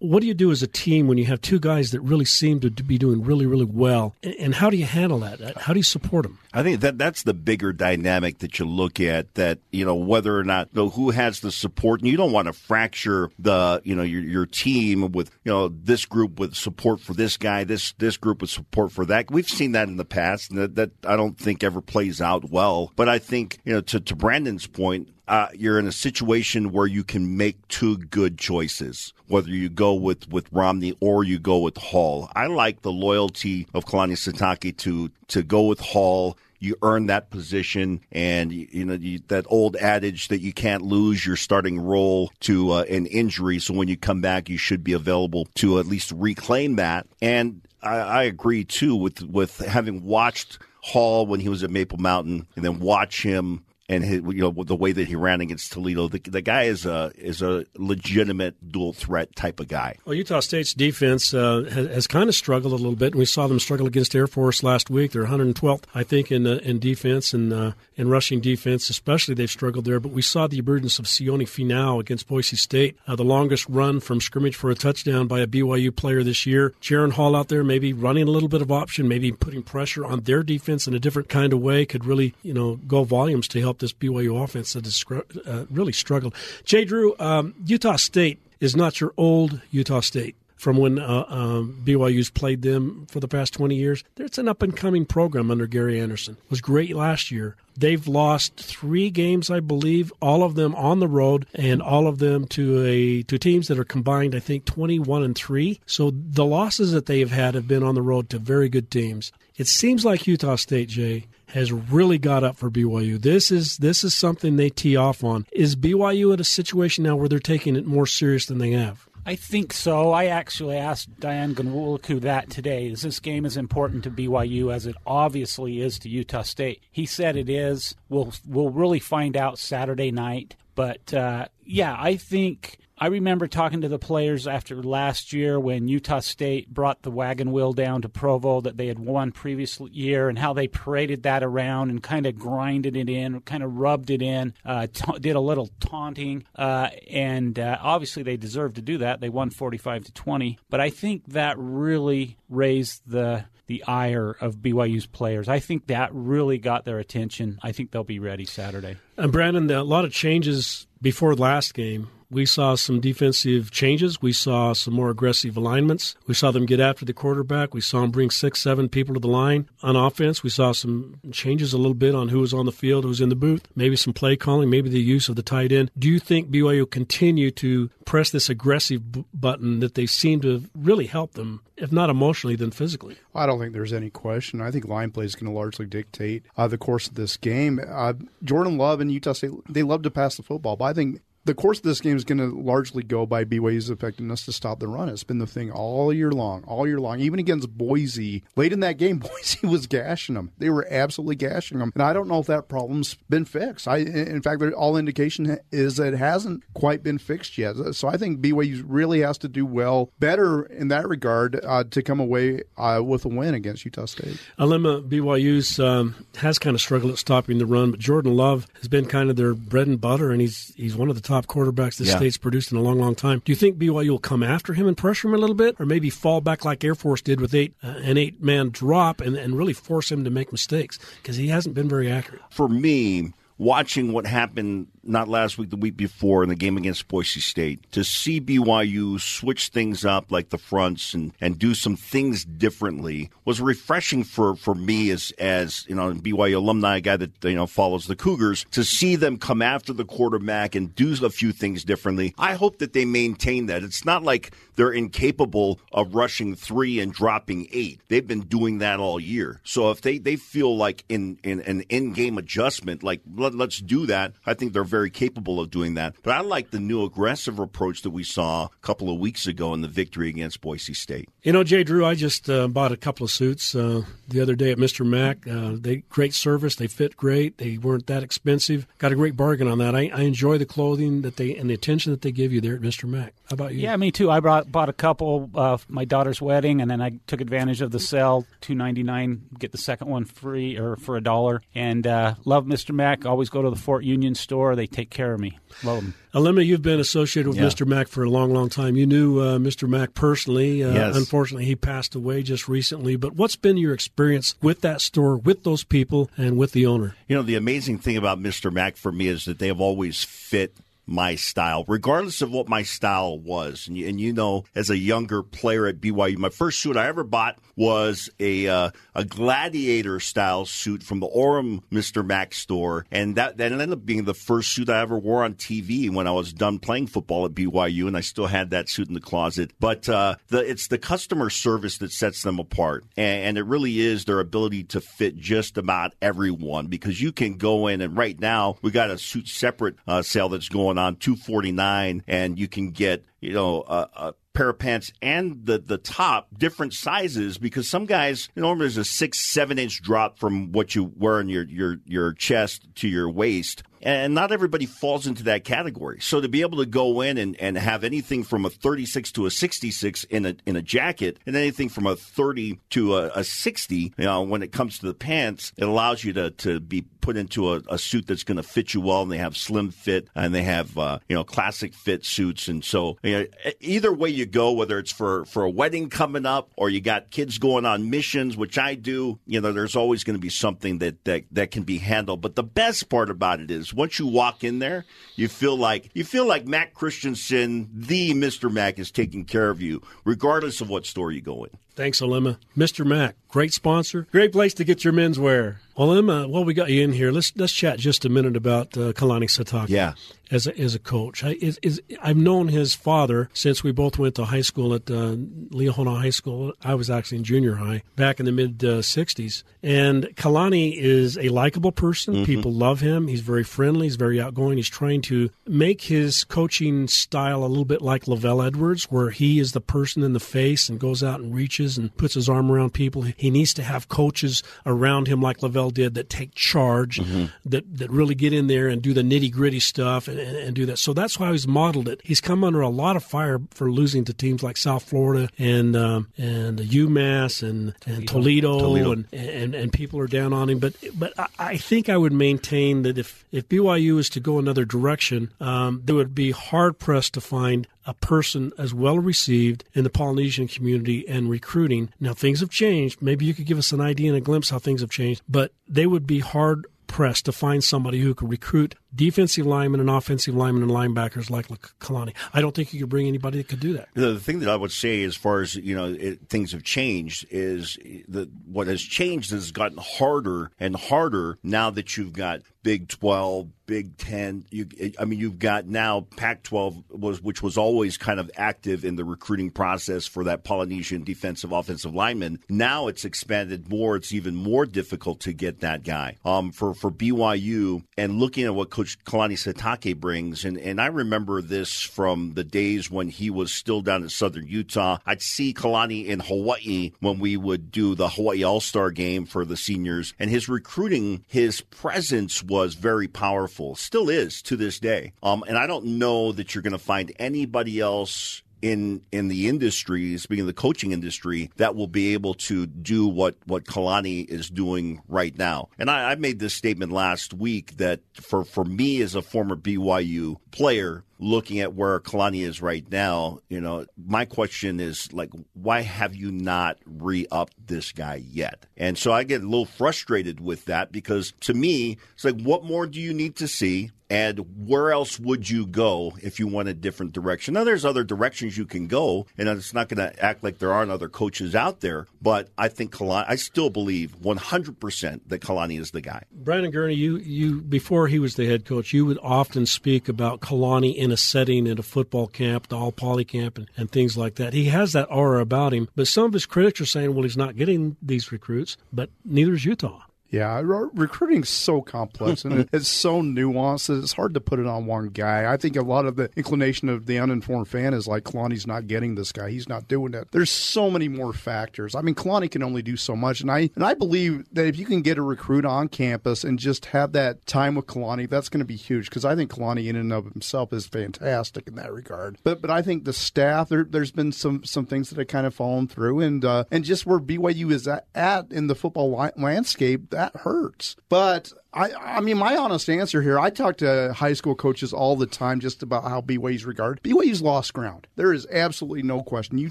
what 0.00 0.20
do 0.20 0.26
you 0.26 0.34
do 0.34 0.50
as 0.50 0.62
a 0.62 0.66
team 0.66 1.08
when 1.08 1.18
you 1.18 1.24
have 1.26 1.40
two 1.40 1.58
guys 1.58 1.90
that 1.90 2.00
really 2.00 2.24
seem 2.24 2.60
to 2.60 2.70
be 2.70 2.98
doing 2.98 3.22
really, 3.22 3.46
really 3.46 3.64
well? 3.64 4.14
And, 4.22 4.54
how 4.54 4.70
do 4.70 4.76
you 4.76 4.86
handle 4.86 5.20
that? 5.20 5.40
Uh, 5.40 5.52
how 5.56 5.72
do 5.72 5.78
you 5.78 5.84
support 5.84 6.24
them? 6.24 6.38
I 6.52 6.62
think 6.62 6.80
that 6.80 6.98
that's 6.98 7.22
the 7.22 7.34
bigger 7.34 7.72
dynamic 7.72 8.38
that 8.38 8.58
you 8.58 8.64
look 8.64 8.98
at. 8.98 9.34
That 9.34 9.58
you 9.70 9.84
know 9.84 9.94
whether 9.94 10.36
or 10.36 10.42
not 10.42 10.68
you 10.72 10.82
know, 10.82 10.88
who 10.88 11.10
has 11.10 11.40
the 11.40 11.52
support, 11.52 12.00
and 12.00 12.10
you 12.10 12.16
don't 12.16 12.32
want 12.32 12.46
to 12.46 12.52
fracture 12.52 13.30
the 13.38 13.80
you 13.84 13.94
know 13.94 14.02
your 14.02 14.22
your 14.22 14.46
team 14.46 15.12
with 15.12 15.30
you 15.44 15.52
know 15.52 15.68
this 15.68 16.06
group 16.06 16.40
with 16.40 16.54
support 16.54 17.00
for 17.00 17.14
this 17.14 17.36
guy, 17.36 17.64
this 17.64 17.92
this 17.98 18.16
group 18.16 18.40
with 18.40 18.50
support 18.50 18.90
for 18.90 19.04
that. 19.06 19.30
We've 19.30 19.48
seen 19.48 19.72
that 19.72 19.88
in 19.88 19.96
the 19.96 20.04
past, 20.04 20.50
and 20.50 20.58
that, 20.58 20.74
that 20.76 20.90
I 21.04 21.16
don't 21.16 21.38
think 21.38 21.62
ever 21.62 21.80
plays 21.80 22.20
out 22.20 22.50
well. 22.50 22.92
But 22.96 23.08
I 23.08 23.18
think 23.18 23.58
you 23.64 23.74
know 23.74 23.80
to 23.82 24.00
to 24.00 24.16
Brandon's 24.16 24.66
point, 24.66 25.08
uh, 25.28 25.48
you're 25.54 25.78
in 25.78 25.86
a 25.86 25.92
situation 25.92 26.72
where 26.72 26.86
you 26.86 27.04
can 27.04 27.36
make 27.36 27.66
two 27.68 27.98
good 27.98 28.38
choices, 28.38 29.12
whether 29.28 29.50
you 29.50 29.68
go 29.68 29.94
with, 29.94 30.28
with 30.30 30.50
Romney 30.50 30.96
or 31.00 31.22
you 31.22 31.38
go 31.38 31.58
with 31.58 31.76
Hall. 31.76 32.30
I 32.34 32.46
like 32.46 32.82
the 32.82 32.90
loyalty 32.90 33.66
of 33.74 33.84
Kalani 33.84 34.12
Sitake 34.12 34.76
to, 34.78 35.10
to 35.28 35.42
go 35.42 35.62
with 35.62 35.80
Hall. 35.80 36.38
You 36.60 36.76
earn 36.82 37.06
that 37.06 37.30
position, 37.30 38.00
and 38.10 38.52
you 38.52 38.84
know 38.84 38.94
you, 38.94 39.20
that 39.28 39.46
old 39.48 39.76
adage 39.76 40.26
that 40.26 40.40
you 40.40 40.52
can't 40.52 40.82
lose 40.82 41.24
your 41.24 41.36
starting 41.36 41.78
role 41.78 42.32
to 42.40 42.72
uh, 42.72 42.82
an 42.90 43.06
injury. 43.06 43.60
So 43.60 43.74
when 43.74 43.86
you 43.86 43.96
come 43.96 44.20
back, 44.20 44.48
you 44.48 44.58
should 44.58 44.82
be 44.82 44.92
available 44.92 45.46
to 45.56 45.78
at 45.78 45.86
least 45.86 46.10
reclaim 46.10 46.74
that. 46.74 47.06
And 47.22 47.60
I, 47.80 47.98
I 47.98 48.22
agree 48.24 48.64
too 48.64 48.96
with 48.96 49.22
with 49.22 49.58
having 49.58 50.02
watched 50.02 50.58
Hall 50.80 51.26
when 51.26 51.38
he 51.38 51.48
was 51.48 51.62
at 51.62 51.70
Maple 51.70 51.98
Mountain, 51.98 52.48
and 52.56 52.64
then 52.64 52.80
watch 52.80 53.22
him 53.22 53.62
and 53.88 54.04
his, 54.04 54.22
you 54.22 54.40
know 54.40 54.50
the 54.64 54.76
way 54.76 54.92
that 54.92 55.08
he 55.08 55.16
ran 55.16 55.40
against 55.40 55.72
Toledo. 55.72 56.08
The, 56.08 56.18
the 56.18 56.42
guy 56.42 56.64
is 56.64 56.84
a 56.84 57.10
is 57.16 57.40
a 57.40 57.64
legitimate 57.76 58.70
dual 58.70 58.92
threat 58.92 59.34
type 59.34 59.60
of 59.60 59.68
guy. 59.68 59.96
Well, 60.04 60.14
Utah 60.14 60.40
State's 60.40 60.74
defense 60.74 61.32
uh, 61.32 61.62
has, 61.72 61.88
has, 61.88 62.06
kind 62.06 62.28
of 62.28 62.34
struggled 62.34 62.72
a 62.72 62.76
little 62.76 62.96
bit, 62.96 63.12
and 63.12 63.18
we 63.18 63.24
saw 63.24 63.46
them 63.46 63.58
struggle 63.58 63.86
against 63.86 64.14
Air 64.14 64.26
Force 64.26 64.62
last 64.62 64.90
week. 64.90 65.12
They're 65.12 65.24
112th, 65.24 65.84
I 65.94 66.02
think, 66.02 66.30
in 66.30 66.46
uh, 66.46 66.60
in 66.62 66.78
defense 66.78 67.32
and 67.32 67.52
uh, 67.52 67.72
in 67.96 68.08
rushing 68.08 68.40
defense, 68.40 68.90
especially 68.90 69.34
they've 69.34 69.50
struggled 69.50 69.86
there. 69.86 70.00
But 70.00 70.12
we 70.12 70.22
saw 70.22 70.46
the 70.46 70.58
emergence 70.58 70.98
of 70.98 71.06
Sione 71.06 71.44
Finau 71.44 71.98
against 71.98 72.28
Boise 72.28 72.56
State, 72.56 72.98
uh, 73.06 73.16
the 73.16 73.24
longest 73.24 73.66
run 73.68 74.00
from 74.00 74.20
scrimmage 74.20 74.56
for 74.56 74.70
a 74.70 74.74
touchdown 74.74 75.26
by 75.26 75.40
a 75.40 75.46
BYU 75.46 75.94
player 75.94 76.22
this 76.22 76.44
year. 76.44 76.74
Jaren 76.82 77.12
Hall 77.12 77.34
out 77.34 77.48
there, 77.48 77.64
maybe 77.64 77.94
running 77.94 78.28
a 78.28 78.30
little 78.30 78.48
bit 78.48 78.60
of 78.60 78.70
option, 78.70 79.08
maybe 79.08 79.32
putting 79.32 79.62
pressure 79.62 80.04
on 80.04 80.20
their 80.20 80.42
defense 80.42 80.86
in 80.86 80.94
a 80.94 80.98
different 80.98 81.28
kind 81.30 81.52
of 81.54 81.60
way, 81.60 81.86
could 81.86 82.04
really 82.04 82.34
you 82.42 82.52
know 82.52 82.76
go 82.86 83.04
volumes 83.04 83.48
to 83.48 83.60
help 83.60 83.77
this 83.78 83.92
BYU 83.92 84.42
offense 84.42 84.72
that 84.72 84.84
has 84.84 85.04
uh, 85.46 85.66
really 85.70 85.92
struggled. 85.92 86.34
Jay 86.64 86.84
Drew, 86.84 87.14
um, 87.18 87.54
Utah 87.64 87.96
State 87.96 88.38
is 88.60 88.74
not 88.74 89.00
your 89.00 89.12
old 89.16 89.60
Utah 89.70 90.00
State 90.00 90.36
from 90.58 90.76
when 90.76 90.98
uh, 90.98 91.24
um, 91.28 91.80
BYU's 91.84 92.30
played 92.30 92.62
them 92.62 93.06
for 93.08 93.20
the 93.20 93.28
past 93.28 93.54
20 93.54 93.76
years. 93.76 94.04
It's 94.16 94.38
an 94.38 94.48
up 94.48 94.62
and 94.62 94.76
coming 94.76 95.06
program 95.06 95.50
under 95.50 95.66
Gary 95.66 96.00
Anderson. 96.00 96.36
It 96.44 96.50
was 96.50 96.60
great 96.60 96.94
last 96.94 97.30
year. 97.30 97.56
They've 97.76 98.06
lost 98.08 98.56
three 98.56 99.08
games, 99.08 99.50
I 99.50 99.60
believe, 99.60 100.12
all 100.20 100.42
of 100.42 100.56
them 100.56 100.74
on 100.74 100.98
the 100.98 101.06
road, 101.06 101.46
and 101.54 101.80
all 101.80 102.08
of 102.08 102.18
them 102.18 102.44
to 102.48 102.84
a 102.84 103.22
to 103.22 103.38
teams 103.38 103.68
that 103.68 103.78
are 103.78 103.84
combined, 103.84 104.34
I 104.34 104.40
think, 104.40 104.64
21 104.64 105.22
and 105.22 105.36
three. 105.36 105.80
So 105.86 106.10
the 106.12 106.44
losses 106.44 106.90
that 106.90 107.06
they 107.06 107.20
have 107.20 107.30
had 107.30 107.54
have 107.54 107.68
been 107.68 107.84
on 107.84 107.94
the 107.94 108.02
road 108.02 108.30
to 108.30 108.38
very 108.40 108.68
good 108.68 108.90
teams. 108.90 109.30
It 109.56 109.68
seems 109.68 110.04
like 110.04 110.26
Utah 110.26 110.56
State, 110.56 110.88
Jay, 110.88 111.26
has 111.48 111.72
really 111.72 112.18
got 112.18 112.44
up 112.44 112.56
for 112.56 112.70
BYU. 112.70 113.20
This 113.20 113.50
is 113.50 113.78
this 113.78 114.04
is 114.04 114.14
something 114.14 114.56
they 114.56 114.70
tee 114.70 114.96
off 114.96 115.22
on. 115.22 115.46
Is 115.52 115.76
BYU 115.76 116.32
at 116.32 116.40
a 116.40 116.44
situation 116.44 117.04
now 117.04 117.16
where 117.16 117.28
they're 117.28 117.38
taking 117.38 117.76
it 117.76 117.86
more 117.86 118.06
serious 118.06 118.46
than 118.46 118.58
they 118.58 118.72
have? 118.72 119.07
I 119.28 119.36
think 119.36 119.74
so. 119.74 120.12
I 120.12 120.24
actually 120.24 120.78
asked 120.78 121.20
Dayan 121.20 121.52
Ghanwoloku 121.52 122.18
that 122.22 122.48
today. 122.48 122.86
Is 122.86 123.02
this 123.02 123.20
game 123.20 123.44
as 123.44 123.58
important 123.58 124.04
to 124.04 124.10
BYU 124.10 124.72
as 124.72 124.86
it 124.86 124.96
obviously 125.06 125.82
is 125.82 125.98
to 125.98 126.08
Utah 126.08 126.40
State? 126.40 126.82
He 126.90 127.04
said 127.04 127.36
it 127.36 127.50
is. 127.50 127.94
We'll 128.08 128.32
we'll 128.46 128.70
really 128.70 129.00
find 129.00 129.36
out 129.36 129.58
Saturday 129.58 130.10
night. 130.10 130.56
But 130.74 131.12
uh, 131.12 131.48
yeah, 131.62 131.94
I 132.00 132.16
think 132.16 132.78
I 133.00 133.06
remember 133.06 133.46
talking 133.46 133.82
to 133.82 133.88
the 133.88 133.98
players 133.98 134.48
after 134.48 134.82
last 134.82 135.32
year 135.32 135.60
when 135.60 135.86
Utah 135.86 136.18
State 136.18 136.68
brought 136.68 137.02
the 137.02 137.12
wagon 137.12 137.52
wheel 137.52 137.72
down 137.72 138.02
to 138.02 138.08
Provo 138.08 138.60
that 138.62 138.76
they 138.76 138.88
had 138.88 138.98
won 138.98 139.30
previous 139.30 139.78
year 139.92 140.28
and 140.28 140.36
how 140.36 140.52
they 140.52 140.66
paraded 140.66 141.22
that 141.22 141.44
around 141.44 141.90
and 141.90 142.02
kind 142.02 142.26
of 142.26 142.36
grinded 142.36 142.96
it 142.96 143.08
in, 143.08 143.40
kind 143.42 143.62
of 143.62 143.76
rubbed 143.76 144.10
it 144.10 144.20
in, 144.20 144.52
uh, 144.64 144.88
ta- 144.92 145.18
did 145.18 145.36
a 145.36 145.40
little 145.40 145.70
taunting, 145.78 146.44
uh, 146.56 146.88
and 147.08 147.58
uh, 147.58 147.78
obviously 147.80 148.24
they 148.24 148.36
deserved 148.36 148.74
to 148.76 148.82
do 148.82 148.98
that. 148.98 149.20
They 149.20 149.28
won 149.28 149.50
45 149.50 150.06
to 150.06 150.12
20, 150.12 150.58
but 150.68 150.80
I 150.80 150.90
think 150.90 151.24
that 151.28 151.56
really 151.58 152.36
raised 152.48 153.02
the 153.06 153.44
the 153.66 153.84
ire 153.84 154.34
of 154.40 154.56
BYU's 154.56 155.04
players. 155.04 155.46
I 155.46 155.58
think 155.58 155.88
that 155.88 156.08
really 156.14 156.56
got 156.56 156.86
their 156.86 156.98
attention. 156.98 157.58
I 157.62 157.72
think 157.72 157.90
they'll 157.90 158.02
be 158.02 158.18
ready 158.18 158.46
Saturday. 158.46 158.96
And 159.18 159.30
Brandon, 159.30 159.70
a 159.70 159.84
lot 159.84 160.06
of 160.06 160.12
changes 160.12 160.86
before 161.02 161.34
last 161.34 161.74
game. 161.74 162.08
We 162.30 162.44
saw 162.44 162.74
some 162.74 163.00
defensive 163.00 163.70
changes. 163.70 164.20
We 164.20 164.34
saw 164.34 164.74
some 164.74 164.92
more 164.92 165.08
aggressive 165.08 165.56
alignments. 165.56 166.14
We 166.26 166.34
saw 166.34 166.50
them 166.50 166.66
get 166.66 166.78
after 166.78 167.06
the 167.06 167.14
quarterback. 167.14 167.72
We 167.72 167.80
saw 167.80 168.02
them 168.02 168.10
bring 168.10 168.30
six, 168.30 168.60
seven 168.60 168.90
people 168.90 169.14
to 169.14 169.20
the 169.20 169.28
line 169.28 169.68
on 169.82 169.96
offense. 169.96 170.42
We 170.42 170.50
saw 170.50 170.72
some 170.72 171.20
changes 171.32 171.72
a 171.72 171.78
little 171.78 171.94
bit 171.94 172.14
on 172.14 172.28
who 172.28 172.40
was 172.40 172.52
on 172.52 172.66
the 172.66 172.72
field, 172.72 173.04
who 173.04 173.08
was 173.08 173.22
in 173.22 173.30
the 173.30 173.34
booth, 173.34 173.66
maybe 173.74 173.96
some 173.96 174.12
play 174.12 174.36
calling, 174.36 174.68
maybe 174.68 174.90
the 174.90 175.00
use 175.00 175.30
of 175.30 175.36
the 175.36 175.42
tight 175.42 175.72
end. 175.72 175.90
Do 175.98 176.08
you 176.08 176.18
think 176.18 176.50
BYU 176.50 176.80
will 176.80 176.86
continue 176.86 177.50
to 177.52 177.88
press 178.04 178.30
this 178.30 178.50
aggressive 178.50 179.10
b- 179.10 179.24
button 179.32 179.80
that 179.80 179.94
they 179.94 180.06
seem 180.06 180.40
to 180.42 180.64
really 180.74 181.06
helped 181.06 181.34
them, 181.34 181.62
if 181.78 181.90
not 181.90 182.10
emotionally, 182.10 182.56
then 182.56 182.70
physically? 182.70 183.16
I 183.34 183.46
don't 183.46 183.58
think 183.58 183.72
there's 183.72 183.92
any 183.92 184.10
question. 184.10 184.60
I 184.60 184.70
think 184.70 184.86
line 184.86 185.12
play 185.12 185.24
is 185.24 185.34
going 185.34 185.46
to 185.46 185.58
largely 185.58 185.86
dictate 185.86 186.44
uh, 186.58 186.68
the 186.68 186.78
course 186.78 187.06
of 187.06 187.14
this 187.14 187.38
game. 187.38 187.80
Uh, 187.86 188.14
Jordan 188.44 188.76
Love 188.76 189.00
and 189.00 189.10
Utah 189.10 189.32
State, 189.32 189.52
they 189.68 189.82
love 189.82 190.02
to 190.02 190.10
pass 190.10 190.36
the 190.36 190.42
football, 190.42 190.76
but 190.76 190.84
I 190.84 190.92
think 190.92 191.22
the 191.48 191.54
course 191.54 191.78
of 191.78 191.84
this 191.84 192.02
game 192.02 192.14
is 192.14 192.24
going 192.24 192.38
to 192.38 192.54
largely 192.54 193.02
go 193.02 193.24
by 193.24 193.42
BYU's 193.42 193.88
effectiveness 193.88 194.44
to 194.44 194.52
stop 194.52 194.80
the 194.80 194.86
run. 194.86 195.08
It's 195.08 195.24
been 195.24 195.38
the 195.38 195.46
thing 195.46 195.70
all 195.70 196.12
year 196.12 196.30
long, 196.30 196.62
all 196.64 196.86
year 196.86 197.00
long. 197.00 197.20
Even 197.20 197.40
against 197.40 197.70
Boise, 197.70 198.44
late 198.54 198.70
in 198.70 198.80
that 198.80 198.98
game, 198.98 199.16
Boise 199.18 199.66
was 199.66 199.86
gashing 199.86 200.34
them. 200.34 200.52
They 200.58 200.68
were 200.68 200.86
absolutely 200.90 201.36
gashing 201.36 201.78
them, 201.78 201.90
and 201.94 202.02
I 202.02 202.12
don't 202.12 202.28
know 202.28 202.38
if 202.38 202.46
that 202.46 202.68
problem's 202.68 203.16
been 203.30 203.46
fixed. 203.46 203.88
I, 203.88 203.98
in 203.98 204.42
fact, 204.42 204.62
all 204.74 204.98
indication 204.98 205.58
is 205.72 205.96
that 205.96 206.12
it 206.12 206.18
hasn't 206.18 206.64
quite 206.74 207.02
been 207.02 207.16
fixed 207.16 207.56
yet. 207.56 207.76
So 207.92 208.08
I 208.08 208.18
think 208.18 208.40
BYU 208.40 208.84
really 208.86 209.20
has 209.20 209.38
to 209.38 209.48
do 209.48 209.64
well, 209.64 210.12
better 210.18 210.64
in 210.64 210.88
that 210.88 211.08
regard, 211.08 211.58
uh, 211.64 211.84
to 211.84 212.02
come 212.02 212.20
away 212.20 212.60
uh, 212.76 213.00
with 213.02 213.24
a 213.24 213.28
win 213.28 213.54
against 213.54 213.86
Utah 213.86 214.04
State. 214.04 214.36
Alema 214.58 215.08
BYU's 215.08 215.80
um, 215.80 216.26
has 216.36 216.58
kind 216.58 216.74
of 216.74 216.82
struggled 216.82 217.12
at 217.12 217.18
stopping 217.18 217.56
the 217.56 217.64
run, 217.64 217.90
but 217.90 218.00
Jordan 218.00 218.36
Love 218.36 218.66
has 218.74 218.88
been 218.88 219.06
kind 219.06 219.30
of 219.30 219.36
their 219.36 219.54
bread 219.54 219.86
and 219.86 219.98
butter, 219.98 220.30
and 220.30 220.42
he's 220.42 220.74
he's 220.76 220.94
one 220.94 221.08
of 221.08 221.14
the 221.14 221.22
top 221.22 221.37
quarterbacks 221.46 221.96
the 221.96 222.04
Yeah. 222.04 222.16
state's 222.16 222.36
produced 222.36 222.72
in 222.72 222.78
a 222.78 222.82
long, 222.82 222.98
long 222.98 223.14
time. 223.14 223.40
Do 223.44 223.52
you 223.52 223.56
think 223.56 223.78
BYU 223.78 224.10
will 224.10 224.18
come 224.18 224.42
after 224.42 224.74
him 224.74 224.86
and 224.86 224.96
pressure 224.96 225.28
him 225.28 225.34
a 225.34 225.38
little 225.38 225.54
bit, 225.56 225.76
or 225.78 225.86
maybe 225.86 226.10
fall 226.10 226.40
back 226.40 226.64
like 226.64 226.82
Air 226.82 226.94
Force 226.94 227.20
did 227.22 227.40
with 227.40 227.54
eight 227.54 227.74
uh, 227.82 227.88
an 228.02 228.16
eight 228.18 228.42
man 228.42 228.70
drop 228.70 229.20
and, 229.20 229.36
and 229.36 229.56
really 229.56 229.72
force 229.72 230.10
him 230.10 230.24
to 230.24 230.30
make 230.30 230.50
mistakes 230.52 230.98
because 231.22 231.36
he 231.36 231.48
hasn't 231.48 231.74
been 231.74 231.88
very 231.88 232.10
accurate? 232.10 232.42
for 232.50 232.68
me, 232.68 233.32
watching 233.58 234.12
what 234.12 234.26
happened 234.26 234.86
not 235.08 235.28
last 235.28 235.58
week, 235.58 235.70
the 235.70 235.76
week 235.76 235.96
before 235.96 236.42
in 236.42 236.48
the 236.48 236.54
game 236.54 236.76
against 236.76 237.08
Boise 237.08 237.40
State, 237.40 237.90
to 237.92 238.04
see 238.04 238.40
BYU 238.40 239.20
switch 239.20 239.68
things 239.68 240.04
up 240.04 240.30
like 240.30 240.50
the 240.50 240.58
fronts 240.58 241.14
and, 241.14 241.32
and 241.40 241.58
do 241.58 241.74
some 241.74 241.96
things 241.96 242.44
differently 242.44 243.30
was 243.44 243.60
refreshing 243.60 244.24
for, 244.24 244.54
for 244.54 244.74
me 244.74 245.10
as 245.10 245.32
as 245.38 245.84
you 245.88 245.94
know 245.94 246.12
BYU 246.12 246.56
alumni, 246.56 247.00
guy 247.00 247.16
that 247.16 247.32
you 247.44 247.54
know 247.54 247.66
follows 247.66 248.06
the 248.06 248.16
Cougars, 248.16 248.64
to 248.70 248.84
see 248.84 249.16
them 249.16 249.36
come 249.36 249.62
after 249.62 249.92
the 249.92 250.04
quarterback 250.04 250.74
and 250.74 250.94
do 250.94 251.08
a 251.22 251.30
few 251.30 251.52
things 251.52 251.84
differently. 251.84 252.34
I 252.38 252.54
hope 252.54 252.78
that 252.78 252.92
they 252.92 253.04
maintain 253.04 253.66
that. 253.66 253.82
It's 253.82 254.04
not 254.04 254.22
like 254.22 254.52
they're 254.76 254.92
incapable 254.92 255.80
of 255.92 256.14
rushing 256.14 256.54
three 256.54 257.00
and 257.00 257.12
dropping 257.12 257.66
eight. 257.72 258.00
They've 258.08 258.26
been 258.26 258.42
doing 258.42 258.78
that 258.78 259.00
all 259.00 259.18
year. 259.18 259.60
So 259.64 259.90
if 259.90 260.02
they, 260.02 260.18
they 260.18 260.36
feel 260.36 260.76
like 260.76 261.04
in, 261.08 261.38
in 261.42 261.60
an 261.62 261.80
in 261.88 262.12
game 262.12 262.38
adjustment, 262.38 263.02
like 263.02 263.22
let, 263.34 263.54
let's 263.54 263.78
do 263.78 264.06
that, 264.06 264.34
I 264.46 264.54
think 264.54 264.72
they're 264.72 264.84
very 264.84 264.97
capable 265.06 265.60
of 265.60 265.70
doing 265.70 265.94
that. 265.94 266.16
But 266.22 266.34
I 266.34 266.40
like 266.40 266.70
the 266.70 266.80
new 266.80 267.04
aggressive 267.04 267.58
approach 267.58 268.02
that 268.02 268.10
we 268.10 268.24
saw 268.24 268.64
a 268.64 268.70
couple 268.82 269.12
of 269.12 269.18
weeks 269.18 269.46
ago 269.46 269.72
in 269.74 269.80
the 269.80 269.88
victory 269.88 270.28
against 270.28 270.60
Boise 270.60 270.94
State. 270.94 271.28
You 271.42 271.52
know, 271.52 271.62
Jay 271.62 271.84
Drew, 271.84 272.04
I 272.04 272.14
just 272.14 272.50
uh, 272.50 272.68
bought 272.68 272.92
a 272.92 272.96
couple 272.96 273.24
of 273.24 273.30
suits 273.30 273.74
uh, 273.74 274.02
the 274.28 274.40
other 274.40 274.54
day 274.54 274.72
at 274.72 274.78
Mr. 274.78 275.06
Mac. 275.06 275.46
Uh, 275.46 275.72
they 275.74 275.96
great 276.08 276.34
service. 276.34 276.76
They 276.76 276.88
fit 276.88 277.16
great. 277.16 277.58
They 277.58 277.78
weren't 277.78 278.06
that 278.08 278.22
expensive. 278.22 278.86
Got 278.98 279.12
a 279.12 279.16
great 279.16 279.36
bargain 279.36 279.68
on 279.68 279.78
that. 279.78 279.94
I, 279.94 280.10
I 280.12 280.22
enjoy 280.22 280.58
the 280.58 280.66
clothing 280.66 281.22
that 281.22 281.36
they 281.36 281.54
and 281.54 281.70
the 281.70 281.74
attention 281.74 282.12
that 282.12 282.22
they 282.22 282.32
give 282.32 282.52
you 282.52 282.60
there 282.60 282.74
at 282.74 282.80
Mr. 282.80 283.08
Mac. 283.08 283.34
How 283.48 283.54
about 283.54 283.74
you? 283.74 283.80
Yeah, 283.80 283.96
me 283.96 284.10
too. 284.10 284.30
I 284.30 284.40
brought 284.40 284.70
bought 284.70 284.88
a 284.88 284.92
couple 284.92 285.50
uh, 285.54 285.78
my 285.88 286.04
daughter's 286.04 286.42
wedding, 286.42 286.80
and 286.82 286.90
then 286.90 287.00
I 287.00 287.18
took 287.26 287.40
advantage 287.40 287.80
of 287.80 287.90
the 287.90 288.00
sale, 288.00 288.46
two 288.60 288.74
ninety 288.74 289.02
nine, 289.02 289.42
get 289.58 289.72
the 289.72 289.78
second 289.78 290.08
one 290.08 290.24
free 290.24 290.76
or 290.76 290.96
for 290.96 291.16
a 291.16 291.22
dollar. 291.22 291.62
And 291.74 292.06
uh, 292.06 292.34
love 292.44 292.66
Mr. 292.66 292.94
Mac. 292.94 293.24
Always 293.24 293.48
go 293.48 293.62
to 293.62 293.70
the 293.70 293.76
Fort 293.76 294.04
Union 294.04 294.34
store. 294.34 294.76
They 294.76 294.86
take 294.92 295.10
care 295.10 295.32
of 295.32 295.40
me. 295.40 295.58
Love 295.84 296.02
them. 296.02 296.14
Alema, 296.34 296.64
you've 296.64 296.82
been 296.82 297.00
associated 297.00 297.48
with 297.48 297.58
Yeah. 297.58 297.64
Mr. 297.66 297.86
Mac 297.86 298.08
for 298.08 298.22
a 298.24 298.30
long, 298.30 298.52
long 298.52 298.68
time. 298.68 298.96
You 298.96 299.06
knew 299.06 299.38
uh, 299.40 299.58
Mr. 299.58 299.88
Mac 299.88 300.14
personally. 300.14 300.82
Uh, 300.82 300.92
Yes. 300.92 301.16
Unfortunately, 301.16 301.64
he 301.64 301.76
passed 301.76 302.14
away 302.14 302.42
just 302.42 302.68
recently. 302.68 303.16
But 303.16 303.34
what's 303.34 303.56
been 303.56 303.76
your 303.76 303.92
experience 303.94 304.54
with 304.62 304.80
that 304.82 305.00
store, 305.00 305.36
with 305.36 305.64
those 305.64 305.84
people, 305.84 306.30
and 306.36 306.56
with 306.56 306.72
the 306.72 306.86
owner? 306.86 307.14
You 307.28 307.36
know, 307.36 307.42
the 307.42 307.54
amazing 307.56 307.98
thing 307.98 308.16
about 308.16 308.40
Mr. 308.40 308.72
Mac 308.72 308.96
for 308.96 309.12
me 309.12 309.28
is 309.28 309.44
that 309.44 309.58
they 309.58 309.68
have 309.68 309.80
always 309.80 310.24
fit 310.24 310.74
my 311.08 311.34
style, 311.34 311.84
regardless 311.88 312.42
of 312.42 312.50
what 312.50 312.68
my 312.68 312.82
style 312.82 313.38
was. 313.38 313.88
And 313.88 313.96
you, 313.96 314.08
and 314.08 314.20
you 314.20 314.32
know, 314.32 314.64
as 314.74 314.90
a 314.90 314.98
younger 314.98 315.42
player 315.42 315.86
at 315.86 316.00
BYU, 316.00 316.36
my 316.38 316.50
first 316.50 316.80
suit 316.80 316.96
I 316.96 317.08
ever 317.08 317.24
bought 317.24 317.58
was 317.76 318.28
a 318.38 318.68
uh, 318.68 318.90
a 319.14 319.24
gladiator 319.24 320.20
style 320.20 320.66
suit 320.66 321.02
from 321.02 321.20
the 321.20 321.28
Orem 321.28 321.82
Mr. 321.90 322.24
Mac 322.24 322.54
store, 322.54 323.06
and 323.10 323.36
that 323.36 323.56
that 323.56 323.72
ended 323.72 323.92
up 323.92 324.04
being 324.04 324.24
the 324.24 324.34
first 324.34 324.72
suit 324.72 324.90
I 324.90 325.00
ever 325.00 325.18
wore 325.18 325.44
on 325.44 325.54
TV 325.54 326.10
when 326.10 326.26
I 326.26 326.32
was 326.32 326.52
done 326.52 326.78
playing 326.78 327.06
football 327.06 327.44
at 327.46 327.52
BYU, 327.52 328.06
and 328.06 328.16
I 328.16 328.20
still 328.20 328.46
had 328.46 328.70
that 328.70 328.88
suit 328.88 329.08
in 329.08 329.14
the 329.14 329.20
closet. 329.20 329.72
But 329.80 330.08
uh, 330.08 330.36
the 330.48 330.58
it's 330.68 330.88
the 330.88 330.98
customer 330.98 331.50
service 331.50 331.98
that 331.98 332.12
sets 332.12 332.42
them 332.42 332.58
apart, 332.58 333.04
and, 333.16 333.44
and 333.44 333.58
it 333.58 333.64
really 333.64 334.00
is 334.00 334.24
their 334.24 334.40
ability 334.40 334.84
to 334.84 335.00
fit 335.00 335.36
just 335.36 335.78
about 335.78 336.14
everyone 336.20 336.86
because 336.86 337.20
you 337.20 337.32
can 337.32 337.54
go 337.54 337.86
in 337.86 338.00
and 338.00 338.16
right 338.16 338.38
now 338.38 338.76
we 338.82 338.90
got 338.90 339.10
a 339.10 339.18
suit 339.18 339.48
separate 339.48 339.96
uh, 340.06 340.22
sale 340.22 340.48
that's 340.48 340.68
going 340.68 340.97
on 340.98 341.16
two 341.16 341.36
forty 341.36 341.72
nine, 341.72 342.22
and 342.26 342.58
you 342.58 342.68
can 342.68 342.90
get 342.90 343.24
you 343.40 343.52
know 343.52 343.84
a, 343.86 344.08
a 344.16 344.34
pair 344.52 344.70
of 344.70 344.78
pants 344.78 345.12
and 345.22 345.64
the 345.66 345.78
the 345.78 345.98
top 345.98 346.48
different 346.58 346.92
sizes 346.92 347.58
because 347.58 347.88
some 347.88 348.06
guys 348.06 348.48
you 348.56 348.62
know 348.62 348.74
there's 348.76 348.96
a 348.96 349.04
six 349.04 349.38
seven 349.38 349.78
inch 349.78 350.02
drop 350.02 350.38
from 350.38 350.72
what 350.72 350.94
you 350.96 351.12
wear 351.16 351.40
in 351.40 351.48
your 351.48 351.64
your 351.66 351.96
your 352.04 352.32
chest 352.32 352.86
to 352.96 353.06
your 353.06 353.30
waist 353.30 353.84
and 354.02 354.34
not 354.34 354.52
everybody 354.52 354.86
falls 354.86 355.26
into 355.26 355.44
that 355.44 355.64
category. 355.64 356.20
So 356.20 356.40
to 356.40 356.48
be 356.48 356.62
able 356.62 356.78
to 356.78 356.86
go 356.86 357.20
in 357.20 357.38
and, 357.38 357.56
and 357.60 357.76
have 357.76 358.04
anything 358.04 358.44
from 358.44 358.64
a 358.64 358.70
36 358.70 359.32
to 359.32 359.46
a 359.46 359.50
66 359.50 360.24
in 360.24 360.46
a 360.46 360.56
in 360.66 360.76
a 360.76 360.82
jacket, 360.82 361.38
and 361.46 361.56
anything 361.56 361.88
from 361.88 362.06
a 362.06 362.16
30 362.16 362.78
to 362.90 363.16
a, 363.16 363.30
a 363.34 363.44
60, 363.44 363.96
you 363.96 364.12
know, 364.18 364.42
when 364.42 364.62
it 364.62 364.72
comes 364.72 364.98
to 364.98 365.06
the 365.06 365.14
pants, 365.14 365.72
it 365.76 365.84
allows 365.84 366.24
you 366.24 366.32
to 366.34 366.50
to 366.50 366.80
be 366.80 367.04
put 367.28 367.36
into 367.36 367.74
a, 367.74 367.82
a 367.90 367.98
suit 367.98 368.26
that's 368.26 368.42
going 368.42 368.56
to 368.56 368.62
fit 368.62 368.94
you 368.94 369.02
well, 369.02 369.20
and 369.22 369.30
they 369.30 369.36
have 369.36 369.54
slim 369.54 369.90
fit, 369.90 370.28
and 370.34 370.54
they 370.54 370.62
have 370.62 370.96
uh, 370.96 371.18
you 371.28 371.34
know 371.36 371.44
classic 371.44 371.92
fit 371.94 372.24
suits, 372.24 372.68
and 372.68 372.84
so 372.84 373.18
you 373.22 373.32
know, 373.32 373.46
either 373.80 374.12
way 374.12 374.30
you 374.30 374.46
go, 374.46 374.72
whether 374.72 374.98
it's 374.98 375.12
for 375.12 375.44
for 375.44 375.64
a 375.64 375.70
wedding 375.70 376.08
coming 376.08 376.46
up 376.46 376.70
or 376.76 376.88
you 376.88 377.00
got 377.00 377.30
kids 377.30 377.58
going 377.58 377.84
on 377.84 378.10
missions, 378.10 378.56
which 378.56 378.78
I 378.78 378.94
do, 378.94 379.38
you 379.46 379.60
know, 379.60 379.72
there's 379.72 379.96
always 379.96 380.24
going 380.24 380.36
to 380.36 380.40
be 380.40 380.48
something 380.48 380.98
that 380.98 381.24
that 381.24 381.44
that 381.52 381.70
can 381.70 381.82
be 381.82 381.98
handled. 381.98 382.40
But 382.40 382.56
the 382.56 382.62
best 382.62 383.08
part 383.08 383.30
about 383.30 383.60
it 383.60 383.70
is 383.70 383.87
once 383.94 384.18
you 384.18 384.26
walk 384.26 384.64
in 384.64 384.78
there, 384.78 385.04
you 385.36 385.48
feel 385.48 385.76
like 385.76 386.10
you 386.14 386.24
feel 386.24 386.46
like 386.46 386.66
Mac 386.66 386.94
Christensen, 386.94 387.88
the 387.92 388.34
Mr. 388.34 388.70
Mac, 388.72 388.98
is 388.98 389.10
taking 389.10 389.44
care 389.44 389.70
of 389.70 389.80
you, 389.80 390.02
regardless 390.24 390.80
of 390.80 390.88
what 390.88 391.06
store 391.06 391.32
you 391.32 391.40
go 391.40 391.64
in. 391.64 391.70
Thanks, 391.98 392.20
Alema. 392.20 392.58
Mr. 392.76 393.04
Mac, 393.04 393.34
great 393.48 393.72
sponsor, 393.72 394.28
great 394.30 394.52
place 394.52 394.72
to 394.74 394.84
get 394.84 395.02
your 395.02 395.12
men's 395.12 395.36
wear. 395.36 395.80
Well, 395.96 396.22
well, 396.48 396.64
we 396.64 396.74
got 396.74 396.90
you 396.90 397.02
in 397.02 397.12
here. 397.12 397.32
Let's 397.32 397.52
let's 397.56 397.72
chat 397.72 397.98
just 397.98 398.24
a 398.24 398.28
minute 398.28 398.56
about 398.56 398.96
uh, 398.96 399.12
Kalani 399.12 399.46
Sitake. 399.46 399.88
Yeah. 399.88 400.14
as 400.48 400.68
a, 400.68 400.78
as 400.78 400.94
a 400.94 401.00
coach, 401.00 401.42
I, 401.42 401.56
is, 401.60 401.80
is, 401.82 402.00
I've 402.22 402.36
known 402.36 402.68
his 402.68 402.94
father 402.94 403.50
since 403.52 403.82
we 403.82 403.90
both 403.90 404.16
went 404.16 404.36
to 404.36 404.44
high 404.44 404.60
school 404.60 404.94
at 404.94 405.10
uh, 405.10 405.34
Liahona 405.70 406.20
High 406.20 406.30
School. 406.30 406.72
I 406.84 406.94
was 406.94 407.10
actually 407.10 407.38
in 407.38 407.44
junior 407.44 407.74
high 407.74 408.04
back 408.14 408.38
in 408.38 408.46
the 408.46 408.52
mid 408.52 408.84
uh, 408.84 408.98
'60s, 408.98 409.64
and 409.82 410.26
Kalani 410.36 410.96
is 410.96 411.36
a 411.36 411.48
likable 411.48 411.90
person. 411.90 412.46
People 412.46 412.72
love 412.72 413.00
him. 413.00 413.26
He's 413.26 413.40
very 413.40 413.64
friendly. 413.64 414.06
He's 414.06 414.14
very 414.14 414.40
outgoing. 414.40 414.76
He's 414.76 414.88
trying 414.88 415.22
to 415.22 415.50
make 415.66 416.02
his 416.02 416.44
coaching 416.44 417.08
style 417.08 417.64
a 417.64 417.66
little 417.66 417.84
bit 417.84 418.02
like 418.02 418.26
LaVell 418.26 418.64
Edwards, 418.64 419.10
where 419.10 419.30
he 419.30 419.58
is 419.58 419.72
the 419.72 419.80
person 419.80 420.22
in 420.22 420.32
the 420.32 420.38
face 420.38 420.88
and 420.88 421.00
goes 421.00 421.24
out 421.24 421.40
and 421.40 421.52
reaches 421.52 421.87
coaches 421.88 421.98
and 421.98 422.16
puts 422.16 422.34
his 422.34 422.48
arm 422.48 422.70
around 422.70 422.92
people. 422.92 423.22
He 423.22 423.50
needs 423.50 423.74
to 423.74 423.82
have 423.82 424.08
coaches 424.08 424.62
around 424.84 425.28
him 425.28 425.40
like 425.40 425.58
LaVell 425.58 425.92
did 425.92 426.14
that 426.14 426.28
take 426.28 426.54
charge, 426.54 427.18
mm-hmm. 427.18 427.46
that 427.66 427.84
that 427.98 428.10
really 428.10 428.34
get 428.34 428.52
in 428.52 428.66
there 428.66 428.88
and 428.88 429.02
do 429.02 429.14
the 429.14 429.22
nitty 429.22 429.50
gritty 429.52 429.80
stuff 429.80 430.28
and, 430.28 430.38
and, 430.38 430.56
and, 430.56 430.76
do 430.76 430.86
that. 430.86 430.98
So 430.98 431.12
that's 431.12 431.38
why 431.38 431.50
he's 431.52 431.66
modeled 431.66 432.08
it. 432.08 432.20
He's 432.24 432.40
come 432.40 432.64
under 432.64 432.80
a 432.80 432.88
lot 432.88 433.16
of 433.16 433.24
fire 433.24 433.60
for 433.70 433.90
losing 433.90 434.24
to 434.26 434.34
teams 434.34 434.62
like 434.62 434.76
South 434.76 435.04
Florida 435.04 435.48
and 435.58 435.96
um, 435.96 436.28
and 436.36 436.78
UMass 436.78 437.62
and, 437.68 437.94
and 438.06 438.28
Toledo, 438.28 438.78
Toledo, 438.78 439.12
And, 439.12 439.26
and 439.32 439.74
and 439.74 439.92
people 439.92 440.20
are 440.20 440.26
down 440.26 440.52
on 440.52 440.68
him. 440.68 440.78
But 440.78 440.94
but 441.14 441.32
I, 441.38 441.46
I 441.58 441.76
think 441.76 442.08
I 442.08 442.16
would 442.16 442.32
maintain 442.32 443.02
that 443.02 443.18
if 443.18 443.44
if 443.52 443.68
BYU 443.68 444.18
is 444.18 444.28
to 444.30 444.40
go 444.40 444.58
another 444.58 444.84
direction, 444.84 445.52
um, 445.60 446.02
they 446.04 446.12
would 446.12 446.34
be 446.34 446.50
hard 446.50 446.98
pressed 446.98 447.34
to 447.34 447.40
find 447.40 447.86
a 448.08 448.14
person 448.14 448.72
as 448.78 448.94
well 448.94 449.18
received 449.18 449.84
in 449.92 450.02
the 450.02 450.10
Polynesian 450.10 450.66
community 450.66 451.28
and 451.28 451.50
recruiting. 451.50 452.10
Now, 452.18 452.32
things 452.32 452.60
have 452.60 452.70
changed. 452.70 453.20
Maybe 453.20 453.44
you 453.44 453.52
could 453.52 453.66
give 453.66 453.76
us 453.76 453.92
an 453.92 454.00
idea 454.00 454.30
and 454.30 454.38
a 454.38 454.40
glimpse 454.40 454.70
how 454.70 454.78
things 454.78 455.02
have 455.02 455.10
changed, 455.10 455.42
but 455.46 455.72
they 455.86 456.06
would 456.06 456.26
be 456.26 456.40
hard 456.40 456.86
pressed 457.06 457.44
to 457.44 457.52
find 457.52 457.84
somebody 457.84 458.20
who 458.20 458.34
could 458.34 458.50
recruit 458.50 458.94
defensive 459.14 459.66
linemen 459.66 460.00
and 460.00 460.10
offensive 460.10 460.54
linemen 460.54 460.82
and 460.82 460.92
linebackers 460.92 461.50
like 461.50 461.68
Kalani. 461.98 462.34
I 462.52 462.60
don't 462.60 462.74
think 462.74 462.92
you 462.92 463.00
could 463.00 463.08
bring 463.08 463.26
anybody 463.26 463.58
that 463.58 463.68
could 463.68 463.80
do 463.80 463.94
that. 463.94 464.08
The, 464.14 464.38
thing 464.38 464.60
that 464.60 464.68
I 464.68 464.76
would 464.76 464.92
say, 464.92 465.24
as 465.24 465.36
far 465.36 465.60
as 465.60 465.74
you 465.74 465.96
know, 465.96 466.12
it, 466.12 466.48
things 466.48 466.72
have 466.72 466.82
changed, 466.82 467.46
is 467.50 467.98
that 468.28 468.48
what 468.66 468.86
has 468.86 469.02
changed 469.02 469.50
has 469.50 469.72
gotten 469.72 469.98
harder 469.98 470.70
and 470.78 470.96
harder 470.96 471.58
now 471.62 471.90
that 471.90 472.16
you've 472.16 472.32
got 472.32 472.60
Big 472.82 473.08
Twelve, 473.08 473.68
Big 473.86 474.16
Ten. 474.16 474.64
You, 474.70 474.86
I 475.18 475.24
mean, 475.24 475.38
you've 475.38 475.58
got 475.58 475.86
now 475.86 476.26
Pac-12 476.36 477.04
was, 477.10 477.42
which 477.42 477.62
was 477.62 477.76
always 477.76 478.16
kind 478.16 478.38
of 478.38 478.50
active 478.56 479.04
in 479.04 479.16
the 479.16 479.24
recruiting 479.24 479.70
process 479.70 480.26
for 480.26 480.44
that 480.44 480.64
Polynesian 480.64 481.24
defensive 481.24 481.72
offensive 481.72 482.14
lineman. 482.14 482.60
Now 482.68 483.08
it's 483.08 483.24
expanded 483.24 483.90
more. 483.90 484.16
It's 484.16 484.32
even 484.32 484.54
more 484.54 484.86
difficult 484.86 485.40
to 485.40 485.52
get 485.52 485.80
that 485.80 486.04
guy. 486.04 486.36
Um, 486.44 486.70
for 486.70 486.94
for 486.94 487.10
BYU 487.10 488.04
and 488.16 488.38
looking 488.38 488.64
at 488.64 488.74
what 488.74 488.90
Coach 488.98 489.16
Kalani 489.24 489.52
Sitake 489.52 490.16
brings, 490.16 490.64
and 490.64 490.76
and 490.76 491.00
I 491.00 491.06
remember 491.06 491.62
this 491.62 492.00
from 492.00 492.54
the 492.54 492.64
days 492.64 493.08
when 493.08 493.28
he 493.28 493.48
was 493.48 493.70
still 493.70 494.00
down 494.00 494.24
in 494.24 494.28
Southern 494.28 494.66
Utah. 494.66 495.18
I'd 495.24 495.40
see 495.40 495.72
Kalani 495.72 496.26
in 496.26 496.40
Hawaii 496.40 497.12
when 497.20 497.38
we 497.38 497.56
would 497.56 497.92
do 497.92 498.16
the 498.16 498.28
Hawaii 498.28 498.64
All 498.64 498.80
Star 498.80 499.12
game 499.12 499.46
for 499.46 499.64
the 499.64 499.76
seniors, 499.76 500.34
and 500.40 500.50
his 500.50 500.68
recruiting, 500.68 501.44
his 501.46 501.80
presence 501.80 502.60
was 502.64 502.94
very 502.94 503.28
powerful, 503.28 503.94
still 503.94 504.28
is 504.28 504.60
to 504.62 504.74
this 504.74 504.98
day. 504.98 505.32
Um, 505.44 505.62
and 505.68 505.78
I 505.78 505.86
don't 505.86 506.18
know 506.18 506.50
that 506.50 506.74
you're 506.74 506.82
going 506.82 506.90
to 506.90 506.98
find 506.98 507.30
anybody 507.38 508.00
else 508.00 508.64
in 508.82 509.22
in 509.32 509.48
the 509.48 509.68
industry, 509.68 510.36
speaking 510.38 510.62
of 510.62 510.66
the 510.66 510.72
coaching 510.72 511.12
industry, 511.12 511.70
that 511.76 511.94
will 511.94 512.06
be 512.06 512.34
able 512.34 512.54
to 512.54 512.86
do 512.86 513.26
what 513.26 513.56
what 513.66 513.84
Kalani 513.84 514.46
is 514.48 514.70
doing 514.70 515.22
right 515.28 515.56
now. 515.56 515.88
And 515.98 516.10
I, 516.10 516.32
I 516.32 516.34
made 516.36 516.58
this 516.58 516.74
statement 516.74 517.12
last 517.12 517.54
week 517.54 517.96
that 517.96 518.20
for 518.34 518.64
for 518.64 518.84
me 518.84 519.20
as 519.22 519.34
a 519.34 519.42
former 519.42 519.76
BYU 519.76 520.56
player, 520.70 521.24
looking 521.38 521.80
at 521.80 521.94
where 521.94 522.20
Kalani 522.20 522.66
is 522.66 522.82
right 522.82 523.04
now, 523.10 523.60
you 523.68 523.80
know, 523.80 524.06
my 524.16 524.44
question 524.44 525.00
is 525.00 525.32
like, 525.32 525.50
why 525.74 526.00
have 526.02 526.34
you 526.34 526.50
not 526.50 526.98
re 527.06 527.46
upped 527.50 527.86
this 527.86 528.12
guy 528.12 528.42
yet? 528.50 528.86
And 528.96 529.16
so 529.16 529.32
I 529.32 529.44
get 529.44 529.62
a 529.62 529.64
little 529.64 529.86
frustrated 529.86 530.60
with 530.60 530.86
that 530.86 531.12
because 531.12 531.52
to 531.60 531.74
me, 531.74 532.18
it's 532.34 532.44
like, 532.44 532.60
what 532.60 532.84
more 532.84 533.06
do 533.06 533.20
you 533.20 533.32
need 533.32 533.56
to 533.56 533.68
see? 533.68 534.10
And 534.30 534.86
where 534.86 535.10
else 535.10 535.38
would 535.40 535.70
you 535.70 535.86
go 535.86 536.34
if 536.42 536.58
you 536.58 536.68
went 536.68 536.88
a 536.88 536.94
different 536.94 537.32
direction? 537.32 537.74
Now, 537.74 537.84
there's 537.84 538.04
other 538.04 538.24
directions 538.24 538.76
you 538.76 538.84
can 538.84 539.06
go, 539.06 539.46
and 539.56 539.68
it's 539.68 539.94
not 539.94 540.08
going 540.08 540.18
to 540.18 540.44
act 540.44 540.62
like 540.62 540.78
there 540.78 540.92
aren't 540.92 541.10
other 541.10 541.28
coaches 541.28 541.74
out 541.74 542.00
there. 542.00 542.26
But 542.42 542.68
I 542.76 542.88
think 542.88 543.12
Kalani, 543.12 543.46
I 543.48 543.56
still 543.56 543.88
believe 543.88 544.36
100% 544.40 545.40
that 545.46 545.60
Kalani 545.60 545.98
is 545.98 546.10
the 546.10 546.20
guy. 546.20 546.44
Brandon 546.52 546.90
Gurney, 546.90 547.14
you, 547.14 547.38
you 547.38 547.80
before 547.80 548.28
he 548.28 548.38
was 548.38 548.56
the 548.56 548.66
head 548.66 548.84
coach, 548.84 549.12
you 549.12 549.24
would 549.24 549.38
often 549.42 549.86
speak 549.86 550.28
about 550.28 550.60
Kalani 550.60 551.14
in 551.14 551.32
a 551.32 551.36
setting 551.36 551.88
at 551.88 551.98
a 551.98 552.02
football 552.02 552.46
camp, 552.46 552.88
the 552.88 552.96
all 552.96 553.12
poly 553.12 553.44
camp, 553.44 553.78
and, 553.78 553.88
and 553.96 554.10
things 554.10 554.36
like 554.36 554.56
that. 554.56 554.74
He 554.74 554.86
has 554.86 555.12
that 555.12 555.30
aura 555.30 555.62
about 555.62 555.94
him. 555.94 556.08
But 556.14 556.28
some 556.28 556.44
of 556.44 556.52
his 556.52 556.66
critics 556.66 557.00
are 557.00 557.06
saying, 557.06 557.32
well, 557.32 557.44
he's 557.44 557.56
not 557.56 557.76
getting 557.76 558.16
these 558.20 558.52
recruits, 558.52 558.98
but 559.12 559.30
neither 559.44 559.72
is 559.72 559.84
Utah. 559.84 560.22
Yeah, 560.50 560.80
recruiting's 560.82 561.68
so 561.68 562.00
complex 562.00 562.64
and 562.64 562.88
it's 562.92 563.08
so 563.08 563.42
nuanced 563.42 564.06
that 564.06 564.22
it's 564.22 564.32
hard 564.32 564.54
to 564.54 564.60
put 564.60 564.78
it 564.78 564.86
on 564.86 565.06
one 565.06 565.28
guy. 565.28 565.70
I 565.70 565.76
think 565.76 565.96
a 565.96 566.02
lot 566.02 566.24
of 566.24 566.36
the 566.36 566.50
inclination 566.56 567.08
of 567.08 567.26
the 567.26 567.38
uninformed 567.38 567.88
fan 567.88 568.14
is 568.14 568.26
like 568.26 568.44
Kalani's 568.44 568.86
not 568.86 569.06
getting 569.06 569.34
this 569.34 569.52
guy. 569.52 569.70
He's 569.70 569.88
not 569.88 570.08
doing 570.08 570.34
it. 570.34 570.48
There's 570.50 570.70
so 570.70 571.10
many 571.10 571.28
more 571.28 571.52
factors. 571.52 572.14
I 572.14 572.22
mean, 572.22 572.34
Kalani 572.34 572.70
can 572.70 572.82
only 572.82 573.02
do 573.02 573.16
so 573.16 573.36
much, 573.36 573.60
and 573.60 573.70
I 573.70 573.90
and 573.94 574.04
I 574.04 574.14
believe 574.14 574.64
that 574.72 574.86
if 574.86 574.98
you 574.98 575.04
can 575.04 575.20
get 575.20 575.38
a 575.38 575.42
recruit 575.42 575.84
on 575.84 576.08
campus 576.08 576.64
and 576.64 576.78
just 576.78 577.06
have 577.06 577.32
that 577.32 577.66
time 577.66 577.94
with 577.94 578.06
Kalani, 578.06 578.48
that's 578.48 578.68
going 578.68 578.80
to 578.80 578.86
be 578.86 578.96
huge 578.96 579.28
because 579.28 579.44
I 579.44 579.54
think 579.54 579.70
Kalani 579.70 580.08
in 580.08 580.16
and 580.16 580.32
of 580.32 580.44
himself 580.44 580.92
is 580.92 581.06
fantastic 581.06 581.86
in 581.86 581.96
that 581.96 582.12
regard. 582.12 582.58
But 582.64 582.80
but 582.80 582.90
I 582.90 583.02
think 583.02 583.24
the 583.24 583.32
staff 583.32 583.90
there, 583.90 584.06
has 584.12 584.30
been 584.30 584.52
some 584.52 584.84
some 584.84 585.04
things 585.04 585.28
that 585.28 585.38
have 585.38 585.48
kind 585.48 585.66
of 585.66 585.74
fallen 585.74 586.08
through, 586.08 586.40
and 586.40 586.64
uh, 586.64 586.84
and 586.90 587.04
just 587.04 587.26
where 587.26 587.38
BYU 587.38 587.92
is 587.92 588.08
at, 588.08 588.26
at 588.34 588.72
in 588.72 588.86
the 588.86 588.94
football 588.94 589.50
landscape 589.56 590.32
that 590.38 590.54
hurts. 590.54 591.16
But 591.28 591.72
I, 591.92 592.12
I 592.12 592.40
mean, 592.40 592.58
my 592.58 592.76
honest 592.76 593.10
answer 593.10 593.42
here, 593.42 593.58
I 593.58 593.70
talk 593.70 593.96
to 593.96 594.32
high 594.32 594.52
school 594.52 594.76
coaches 594.76 595.12
all 595.12 595.34
the 595.34 595.46
time 595.46 595.80
just 595.80 596.00
about 596.00 596.22
how 596.22 596.40
BYU's 596.40 596.84
regarded. 596.84 597.24
BYU's 597.24 597.60
lost 597.60 597.92
ground. 597.92 598.28
There 598.36 598.52
is 598.52 598.64
absolutely 598.70 599.24
no 599.24 599.42
question. 599.42 599.78
You 599.78 599.90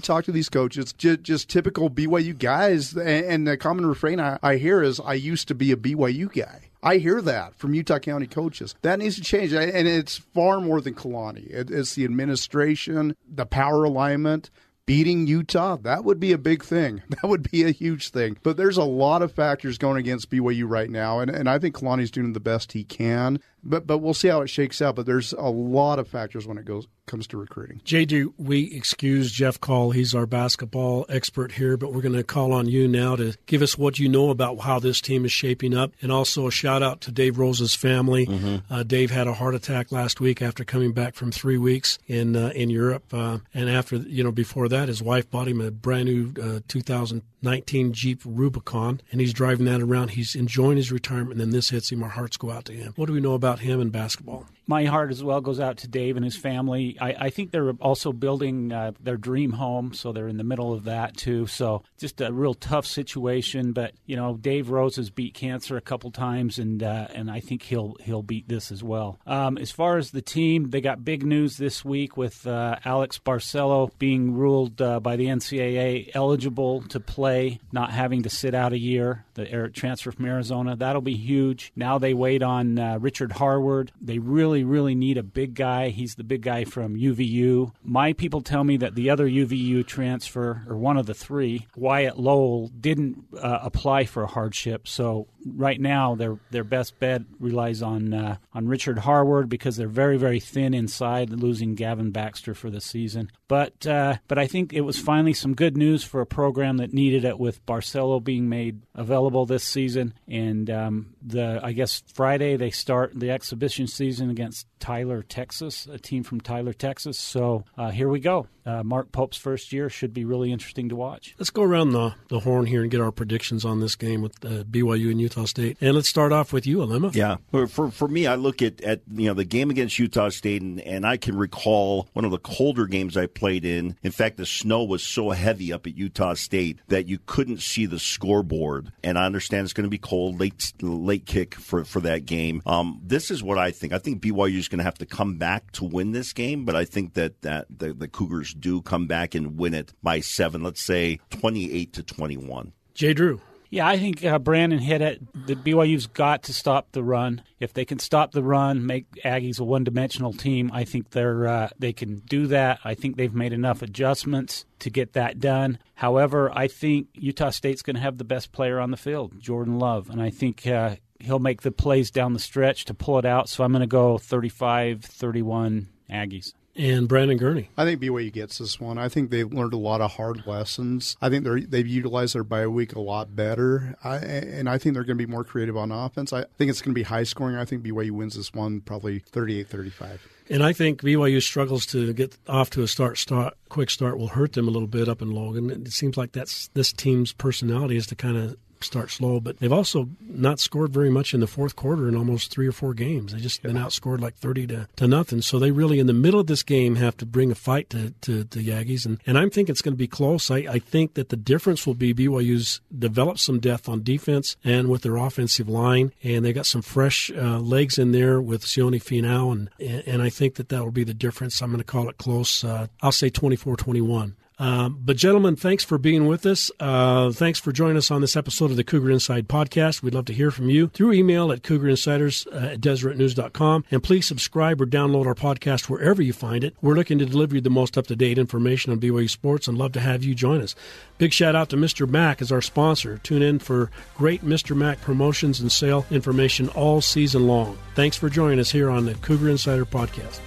talk 0.00 0.24
to 0.24 0.32
these 0.32 0.48
coaches, 0.48 0.94
just, 0.94 1.22
just 1.22 1.50
typical 1.50 1.90
BYU 1.90 2.38
guys, 2.38 2.96
and, 2.96 3.26
and 3.26 3.46
the 3.46 3.58
common 3.58 3.84
refrain 3.84 4.20
I, 4.20 4.38
I 4.42 4.56
hear 4.56 4.82
is, 4.82 4.98
I 5.00 5.14
used 5.14 5.48
to 5.48 5.54
be 5.54 5.70
a 5.70 5.76
BYU 5.76 6.32
guy. 6.32 6.70
I 6.82 6.96
hear 6.96 7.20
that 7.22 7.54
from 7.56 7.74
Utah 7.74 7.98
County 7.98 8.26
coaches. 8.26 8.74
That 8.82 9.00
needs 9.00 9.16
to 9.16 9.22
change, 9.22 9.52
and 9.52 9.88
it's 9.88 10.16
far 10.16 10.60
more 10.60 10.80
than 10.80 10.94
Kalani. 10.94 11.46
It's 11.50 11.94
the 11.94 12.04
administration, 12.04 13.16
the 13.28 13.46
power 13.46 13.84
alignment, 13.84 14.48
beating 14.88 15.26
Utah, 15.26 15.76
that 15.76 16.02
would 16.02 16.18
be 16.18 16.32
a 16.32 16.38
big 16.38 16.64
thing. 16.64 17.02
That 17.10 17.28
would 17.28 17.50
be 17.50 17.64
a 17.64 17.72
huge 17.72 18.10
thing. 18.10 18.38
But 18.42 18.56
there's 18.56 18.76
a 18.76 18.84
lot 18.84 19.22
of 19.22 19.32
factors 19.32 19.76
going 19.76 19.98
against 19.98 20.30
BYU 20.30 20.64
right 20.66 20.88
now, 20.88 21.18
and, 21.18 21.28
and 21.30 21.50
I 21.50 21.58
think 21.58 21.74
Kalani's 21.74 22.12
doing 22.12 22.32
the 22.32 22.40
best 22.40 22.72
he 22.72 22.84
can 22.84 23.40
but 23.62 23.86
but 23.86 23.98
we'll 23.98 24.14
see 24.14 24.28
how 24.28 24.40
it 24.40 24.48
shakes 24.48 24.80
out. 24.80 24.96
But 24.96 25.06
there's 25.06 25.32
a 25.32 25.48
lot 25.48 25.98
of 25.98 26.08
factors 26.08 26.46
when 26.46 26.58
it 26.58 26.64
goes 26.64 26.86
comes 27.06 27.26
to 27.28 27.38
recruiting. 27.38 27.80
JD, 27.84 28.34
we 28.36 28.72
excuse 28.74 29.32
Jeff 29.32 29.60
Call. 29.60 29.90
He's 29.92 30.14
our 30.14 30.26
basketball 30.26 31.06
expert 31.08 31.52
here, 31.52 31.76
but 31.76 31.92
we're 31.92 32.02
going 32.02 32.14
to 32.14 32.22
call 32.22 32.52
on 32.52 32.68
you 32.68 32.86
now 32.86 33.16
to 33.16 33.34
give 33.46 33.62
us 33.62 33.78
what 33.78 33.98
you 33.98 34.08
know 34.08 34.30
about 34.30 34.60
how 34.60 34.78
this 34.78 35.00
team 35.00 35.24
is 35.24 35.32
shaping 35.32 35.74
up, 35.76 35.92
and 36.02 36.12
also 36.12 36.46
a 36.46 36.50
shout 36.50 36.82
out 36.82 37.00
to 37.02 37.10
Dave 37.10 37.38
Rose's 37.38 37.74
family. 37.74 38.26
Mm-hmm. 38.26 38.72
Uh, 38.72 38.82
Dave 38.82 39.10
had 39.10 39.26
a 39.26 39.34
heart 39.34 39.54
attack 39.54 39.90
last 39.90 40.20
week 40.20 40.42
after 40.42 40.64
coming 40.64 40.92
back 40.92 41.14
from 41.14 41.32
three 41.32 41.58
weeks 41.58 41.98
in 42.06 42.36
uh, 42.36 42.52
in 42.54 42.70
Europe, 42.70 43.12
uh, 43.12 43.38
and 43.54 43.68
after 43.70 43.96
you 43.96 44.22
know 44.22 44.32
before 44.32 44.68
that, 44.68 44.88
his 44.88 45.02
wife 45.02 45.30
bought 45.30 45.48
him 45.48 45.60
a 45.60 45.70
brand 45.70 46.04
new 46.06 46.28
uh, 46.40 46.60
2000- 46.68 47.22
19 47.42 47.92
Jeep 47.92 48.20
Rubicon, 48.24 49.00
and 49.10 49.20
he's 49.20 49.32
driving 49.32 49.66
that 49.66 49.80
around. 49.80 50.10
He's 50.10 50.34
enjoying 50.34 50.76
his 50.76 50.90
retirement, 50.92 51.32
and 51.32 51.40
then 51.40 51.50
this 51.50 51.70
hits 51.70 51.92
him. 51.92 52.02
Our 52.02 52.08
hearts 52.08 52.36
go 52.36 52.50
out 52.50 52.64
to 52.66 52.72
him. 52.72 52.92
What 52.96 53.06
do 53.06 53.12
we 53.12 53.20
know 53.20 53.34
about 53.34 53.60
him 53.60 53.80
in 53.80 53.90
basketball? 53.90 54.46
My 54.68 54.84
heart 54.84 55.10
as 55.10 55.24
well 55.24 55.40
goes 55.40 55.58
out 55.58 55.78
to 55.78 55.88
Dave 55.88 56.16
and 56.16 56.24
his 56.24 56.36
family. 56.36 56.96
I, 57.00 57.14
I 57.18 57.30
think 57.30 57.50
they're 57.50 57.72
also 57.80 58.12
building 58.12 58.72
uh, 58.72 58.92
their 59.00 59.16
dream 59.16 59.52
home, 59.52 59.94
so 59.94 60.12
they're 60.12 60.28
in 60.28 60.36
the 60.36 60.44
middle 60.44 60.72
of 60.72 60.84
that 60.84 61.16
too. 61.16 61.46
So 61.46 61.82
just 61.98 62.20
a 62.20 62.32
real 62.32 62.54
tough 62.54 62.86
situation. 62.86 63.72
But 63.72 63.94
you 64.06 64.14
know, 64.14 64.36
Dave 64.36 64.70
Rose 64.70 64.96
has 64.96 65.10
beat 65.10 65.34
cancer 65.34 65.76
a 65.76 65.80
couple 65.80 66.10
times, 66.10 66.58
and 66.58 66.82
uh, 66.82 67.08
and 67.14 67.30
I 67.30 67.40
think 67.40 67.62
he'll 67.62 67.96
he'll 68.00 68.22
beat 68.22 68.48
this 68.48 68.70
as 68.70 68.84
well. 68.84 69.18
Um, 69.26 69.58
as 69.58 69.70
far 69.70 69.96
as 69.96 70.10
the 70.10 70.22
team, 70.22 70.70
they 70.70 70.80
got 70.80 71.04
big 71.04 71.24
news 71.24 71.56
this 71.56 71.84
week 71.84 72.16
with 72.16 72.46
uh, 72.46 72.76
Alex 72.84 73.18
Barcelo 73.18 73.90
being 73.98 74.34
ruled 74.34 74.80
uh, 74.82 75.00
by 75.00 75.16
the 75.16 75.26
NCAA 75.26 76.10
eligible 76.14 76.82
to 76.82 77.00
play, 77.00 77.58
not 77.72 77.90
having 77.90 78.22
to 78.22 78.30
sit 78.30 78.54
out 78.54 78.72
a 78.72 78.78
year. 78.78 79.24
The 79.34 79.70
transfer 79.72 80.12
from 80.12 80.26
Arizona 80.26 80.76
that'll 80.76 81.02
be 81.02 81.16
huge. 81.16 81.72
Now 81.76 81.98
they 81.98 82.14
wait 82.14 82.42
on 82.42 82.78
uh, 82.78 82.98
Richard 82.98 83.32
Harward. 83.32 83.92
They 84.00 84.18
really 84.18 84.57
really, 84.62 84.78
really 84.78 84.94
need 84.94 85.18
a 85.18 85.22
big 85.22 85.54
guy. 85.54 85.90
He's 85.90 86.14
the 86.14 86.24
big 86.24 86.42
guy 86.42 86.64
from 86.64 86.94
UVU. 86.94 87.72
My 87.82 88.12
people 88.12 88.40
tell 88.40 88.64
me 88.64 88.76
that 88.78 88.94
the 88.94 89.10
other 89.10 89.28
UVU 89.28 89.86
transfer, 89.86 90.62
or 90.68 90.76
one 90.76 90.96
of 90.96 91.06
the 91.06 91.14
three, 91.14 91.66
Wyatt 91.76 92.18
Lowell, 92.18 92.68
didn't 92.68 93.24
uh, 93.36 93.58
apply 93.62 94.04
for 94.04 94.22
a 94.22 94.26
hardship. 94.26 94.88
So 94.88 95.26
right 95.44 95.80
now, 95.80 96.14
their 96.14 96.38
their 96.50 96.64
best 96.64 96.98
bet 96.98 97.22
relies 97.38 97.82
on 97.82 98.14
uh, 98.14 98.36
on 98.54 98.68
Richard 98.68 99.00
Harward 99.00 99.48
because 99.48 99.76
they're 99.76 99.88
very, 99.88 100.16
very 100.16 100.40
thin 100.40 100.74
inside, 100.74 101.30
losing 101.30 101.74
Gavin 101.74 102.10
Baxter 102.10 102.54
for 102.54 102.70
the 102.70 102.80
season. 102.80 103.30
But 103.48 103.86
uh, 103.86 104.16
but 104.28 104.38
I 104.38 104.46
think 104.46 104.72
it 104.72 104.82
was 104.82 104.98
finally 104.98 105.34
some 105.34 105.54
good 105.54 105.76
news 105.76 106.04
for 106.04 106.20
a 106.20 106.26
program 106.26 106.78
that 106.78 106.92
needed 106.92 107.24
it 107.24 107.38
with 107.38 107.64
Barcelo 107.66 108.22
being 108.22 108.48
made 108.48 108.82
available 108.94 109.46
this 109.46 109.64
season. 109.64 110.14
And 110.26 110.70
um, 110.70 111.14
the 111.22 111.60
I 111.62 111.72
guess 111.72 112.02
Friday 112.14 112.56
they 112.56 112.70
start 112.70 113.12
the 113.18 113.30
exhibition 113.30 113.86
season 113.86 114.30
against 114.30 114.47
chance 114.48 114.64
Tyler, 114.78 115.22
Texas, 115.22 115.86
a 115.86 115.98
team 115.98 116.22
from 116.22 116.40
Tyler, 116.40 116.72
Texas. 116.72 117.18
So 117.18 117.64
uh, 117.76 117.90
here 117.90 118.08
we 118.08 118.20
go. 118.20 118.46
uh, 118.66 118.82
Mark 118.82 119.10
Pope's 119.12 119.38
first 119.38 119.72
year 119.72 119.88
should 119.88 120.12
be 120.12 120.24
really 120.24 120.52
interesting 120.52 120.90
to 120.90 120.96
watch. 120.96 121.34
Let's 121.38 121.50
go 121.50 121.62
around 121.62 121.90
the, 121.92 122.14
the 122.28 122.40
horn 122.40 122.66
here 122.66 122.82
and 122.82 122.90
get 122.90 123.00
our 123.00 123.10
predictions 123.10 123.64
on 123.64 123.80
this 123.80 123.94
game 123.94 124.20
with 124.20 124.44
uh, 124.44 124.64
BYU 124.64 125.10
and 125.10 125.20
Utah 125.20 125.46
State. 125.46 125.78
And 125.80 125.94
let's 125.94 126.08
start 126.08 126.32
off 126.32 126.52
with 126.52 126.66
you, 126.66 126.78
Alema. 126.78 127.14
Yeah, 127.14 127.36
for 127.66 127.90
for 127.90 128.08
me, 128.08 128.26
I 128.26 128.34
look 128.34 128.60
at, 128.60 128.80
at 128.82 129.00
you 129.10 129.28
know 129.28 129.34
the 129.34 129.44
game 129.44 129.70
against 129.70 129.98
Utah 129.98 130.28
State, 130.28 130.60
and, 130.60 130.80
and 130.80 131.06
I 131.06 131.16
can 131.16 131.36
recall 131.36 132.08
one 132.12 132.24
of 132.26 132.30
the 132.30 132.38
colder 132.38 132.86
games 132.86 133.16
I 133.16 133.26
played 133.26 133.64
in. 133.64 133.96
In 134.02 134.12
fact, 134.12 134.36
the 134.36 134.46
snow 134.46 134.84
was 134.84 135.02
so 135.02 135.30
heavy 135.30 135.72
up 135.72 135.86
at 135.86 135.96
Utah 135.96 136.34
State 136.34 136.78
that 136.88 137.06
you 137.06 137.18
couldn't 137.24 137.60
see 137.62 137.86
the 137.86 137.98
scoreboard. 137.98 138.92
And 139.02 139.18
I 139.18 139.24
understand 139.24 139.64
it's 139.64 139.72
going 139.72 139.84
to 139.86 139.90
be 139.90 139.98
cold, 139.98 140.38
late 140.38 140.74
late 140.82 141.24
kick 141.24 141.54
for 141.54 141.84
for 141.84 142.00
that 142.00 142.26
game. 142.26 142.62
Um, 142.66 143.00
this 143.02 143.30
is 143.30 143.42
what 143.42 143.56
I 143.56 143.70
think. 143.70 143.92
I 143.94 143.98
think 143.98 144.20
BYU 144.22 144.58
is 144.68 144.70
going 144.70 144.78
to 144.78 144.84
have 144.84 144.98
to 144.98 145.06
come 145.06 145.36
back 145.36 145.72
to 145.72 145.84
win 145.84 146.12
this 146.12 146.32
game, 146.32 146.64
but 146.64 146.76
I 146.76 146.84
think 146.84 147.14
that 147.14 147.40
that 147.42 147.66
the, 147.70 147.92
the 147.92 148.08
Cougars 148.08 148.54
do 148.54 148.82
come 148.82 149.06
back 149.06 149.34
and 149.34 149.58
win 149.58 149.74
it 149.74 149.94
by 150.02 150.20
seven. 150.20 150.62
Let's 150.62 150.84
say 150.84 151.20
twenty 151.30 151.72
eight 151.72 151.94
to 151.94 152.02
twenty 152.02 152.36
one. 152.36 152.72
Jay 152.94 153.14
Drew. 153.14 153.40
Yeah, 153.70 153.86
I 153.86 153.98
think 153.98 154.24
uh, 154.24 154.38
Brandon 154.38 154.78
hit 154.78 155.02
it. 155.02 155.46
The 155.46 155.54
BYU's 155.54 156.06
got 156.06 156.44
to 156.44 156.54
stop 156.54 156.92
the 156.92 157.02
run. 157.02 157.42
If 157.60 157.74
they 157.74 157.84
can 157.84 157.98
stop 157.98 158.32
the 158.32 158.42
run, 158.42 158.86
make 158.86 159.04
Aggies 159.26 159.60
a 159.60 159.64
one-dimensional 159.64 160.32
team, 160.32 160.70
I 160.72 160.84
think 160.84 161.10
they're 161.10 161.46
uh, 161.46 161.68
they 161.78 161.92
can 161.92 162.20
do 162.20 162.46
that. 162.46 162.80
I 162.84 162.94
think 162.94 163.16
they've 163.16 163.34
made 163.34 163.52
enough 163.52 163.82
adjustments 163.82 164.64
to 164.78 164.90
get 164.90 165.12
that 165.12 165.38
done. 165.38 165.78
However, 165.94 166.50
I 166.54 166.68
think 166.68 167.08
Utah 167.14 167.50
State's 167.50 167.82
going 167.82 167.96
to 167.96 168.02
have 168.02 168.16
the 168.16 168.24
best 168.24 168.52
player 168.52 168.80
on 168.80 168.90
the 168.90 168.96
field, 168.96 169.38
Jordan 169.38 169.78
Love, 169.78 170.08
and 170.08 170.22
I 170.22 170.30
think 170.30 170.66
uh, 170.66 170.96
he'll 171.20 171.38
make 171.38 171.62
the 171.62 171.72
plays 171.72 172.10
down 172.10 172.32
the 172.32 172.38
stretch 172.38 172.84
to 172.86 172.94
pull 172.94 173.18
it 173.18 173.24
out. 173.24 173.48
So 173.48 173.64
I'm 173.64 173.72
going 173.72 173.80
to 173.80 173.86
go 173.86 174.16
35-31 174.16 175.86
Aggies 176.10 176.52
and 176.78 177.08
Brandon 177.08 177.36
Gurney. 177.36 177.70
I 177.76 177.84
think 177.84 178.00
BYU 178.00 178.32
gets 178.32 178.58
this 178.58 178.80
one. 178.80 178.96
I 178.98 179.08
think 179.08 179.30
they've 179.30 179.52
learned 179.52 179.74
a 179.74 179.78
lot 179.78 180.00
of 180.00 180.12
hard 180.12 180.46
lessons. 180.46 181.16
I 181.20 181.28
think 181.28 181.44
they're 181.44 181.60
they've 181.60 181.86
utilized 181.86 182.34
their 182.34 182.44
bye 182.44 182.66
week 182.68 182.94
a 182.94 183.00
lot 183.00 183.34
better, 183.34 183.96
I, 184.04 184.16
and 184.16 184.68
I 184.68 184.78
think 184.78 184.94
they're 184.94 185.04
going 185.04 185.18
to 185.18 185.26
be 185.26 185.30
more 185.30 185.44
creative 185.44 185.76
on 185.76 185.90
offense. 185.90 186.32
I 186.32 186.44
think 186.56 186.70
it's 186.70 186.80
going 186.80 186.94
to 186.94 186.98
be 186.98 187.02
high 187.02 187.24
scoring. 187.24 187.56
I 187.56 187.64
think 187.64 187.82
BYU 187.82 188.12
wins 188.12 188.36
this 188.36 188.54
one 188.54 188.80
probably 188.80 189.20
38-35. 189.20 190.18
And 190.50 190.62
I 190.62 190.72
think 190.72 191.02
BYU 191.02 191.42
struggles 191.42 191.84
to 191.86 192.12
get 192.14 192.38
off 192.48 192.70
to 192.70 192.82
a 192.82 192.88
start, 192.88 193.18
start 193.18 193.54
quick 193.68 193.90
start 193.90 194.16
will 194.16 194.28
hurt 194.28 194.54
them 194.54 194.66
a 194.66 194.70
little 194.70 194.88
bit 194.88 195.08
up 195.08 195.20
in 195.20 195.30
Logan. 195.30 195.68
It 195.68 195.92
seems 195.92 196.16
like 196.16 196.32
that's 196.32 196.68
this 196.68 196.92
team's 196.92 197.32
personality 197.32 197.96
is 197.96 198.06
to 198.06 198.14
kind 198.14 198.36
of 198.36 198.56
start 198.84 199.10
slow, 199.10 199.40
but 199.40 199.58
they've 199.58 199.72
also 199.72 200.08
not 200.20 200.60
scored 200.60 200.92
very 200.92 201.10
much 201.10 201.34
in 201.34 201.40
the 201.40 201.46
fourth 201.46 201.76
quarter 201.76 202.08
in 202.08 202.16
almost 202.16 202.50
three 202.50 202.66
or 202.66 202.72
four 202.72 202.94
games. 202.94 203.32
They 203.32 203.40
just 203.40 203.62
yeah. 203.62 203.68
been 203.72 203.82
outscored 203.82 204.20
like 204.20 204.36
thirty 204.36 204.66
to, 204.68 204.88
to 204.96 205.08
nothing. 205.08 205.42
So 205.42 205.58
they 205.58 205.70
really 205.70 205.98
in 205.98 206.06
the 206.06 206.12
middle 206.12 206.40
of 206.40 206.46
this 206.46 206.62
game 206.62 206.96
have 206.96 207.16
to 207.18 207.26
bring 207.26 207.50
a 207.50 207.54
fight 207.54 207.90
to, 207.90 208.10
to, 208.22 208.44
to 208.44 208.58
the 208.58 208.68
Aggies, 208.68 209.06
and, 209.06 209.20
and 209.26 209.38
I'm 209.38 209.50
thinking 209.50 209.72
it's 209.72 209.82
going 209.82 209.94
to 209.94 209.98
be 209.98 210.06
close. 210.06 210.50
I, 210.50 210.58
I 210.58 210.78
think 210.78 211.14
that 211.14 211.28
the 211.28 211.36
difference 211.36 211.86
will 211.86 211.94
be 211.94 212.14
BYU's 212.14 212.80
developed 212.96 213.40
some 213.40 213.60
depth 213.60 213.88
on 213.88 214.02
defense 214.02 214.56
and 214.64 214.88
with 214.88 215.02
their 215.02 215.16
offensive 215.16 215.68
line, 215.68 216.12
and 216.22 216.44
they 216.44 216.52
got 216.52 216.66
some 216.66 216.82
fresh 216.82 217.30
uh, 217.30 217.58
legs 217.58 217.98
in 217.98 218.12
there 218.12 218.40
with 218.40 218.64
Sione 218.64 219.02
Finau, 219.02 219.52
and 219.52 219.68
and 219.78 220.22
I 220.22 220.30
think 220.30 220.56
that 220.56 220.68
that 220.68 220.84
will 220.84 220.92
be 220.92 221.04
the 221.04 221.14
difference. 221.14 221.60
I'm 221.62 221.70
going 221.70 221.78
to 221.78 221.84
call 221.84 222.08
it 222.08 222.18
close. 222.18 222.64
Uh, 222.64 222.88
I'll 223.02 223.12
say 223.12 223.30
24-21. 223.30 224.34
Um, 224.58 224.98
but, 225.04 225.16
gentlemen, 225.16 225.54
thanks 225.54 225.84
for 225.84 225.98
being 225.98 226.26
with 226.26 226.44
us. 226.44 226.70
Uh, 226.80 227.30
thanks 227.30 227.60
for 227.60 227.70
joining 227.70 227.96
us 227.96 228.10
on 228.10 228.20
this 228.20 228.36
episode 228.36 228.70
of 228.72 228.76
the 228.76 228.82
Cougar 228.82 229.10
Inside 229.10 229.46
podcast. 229.46 230.02
We'd 230.02 230.14
love 230.14 230.24
to 230.26 230.32
hear 230.32 230.50
from 230.50 230.68
you 230.68 230.88
through 230.88 231.12
email 231.12 231.52
at 231.52 231.62
cougarinsiders 231.62 232.46
uh, 232.48 232.72
at 232.72 232.80
DeseretNews.com. 232.80 233.84
And 233.90 234.02
please 234.02 234.26
subscribe 234.26 234.80
or 234.80 234.86
download 234.86 235.26
our 235.26 235.34
podcast 235.36 235.88
wherever 235.88 236.20
you 236.20 236.32
find 236.32 236.64
it. 236.64 236.74
We're 236.82 236.96
looking 236.96 237.18
to 237.20 237.26
deliver 237.26 237.54
you 237.54 237.60
the 237.60 237.70
most 237.70 237.96
up 237.96 238.08
to 238.08 238.16
date 238.16 238.36
information 238.38 238.90
on 238.90 238.98
BYU 238.98 239.30
sports 239.30 239.68
and 239.68 239.78
love 239.78 239.92
to 239.92 240.00
have 240.00 240.24
you 240.24 240.34
join 240.34 240.60
us. 240.60 240.74
Big 241.18 241.32
shout 241.32 241.54
out 241.54 241.68
to 241.70 241.76
Mr. 241.76 242.08
Mac 242.08 242.42
as 242.42 242.50
our 242.50 242.62
sponsor. 242.62 243.18
Tune 243.18 243.42
in 243.42 243.60
for 243.60 243.90
great 244.16 244.44
Mr. 244.44 244.76
Mac 244.76 245.00
promotions 245.00 245.60
and 245.60 245.70
sale 245.70 246.04
information 246.10 246.68
all 246.70 247.00
season 247.00 247.46
long. 247.46 247.78
Thanks 247.94 248.16
for 248.16 248.28
joining 248.28 248.58
us 248.58 248.72
here 248.72 248.90
on 248.90 249.04
the 249.04 249.14
Cougar 249.14 249.48
Insider 249.48 249.84
podcast. 249.84 250.40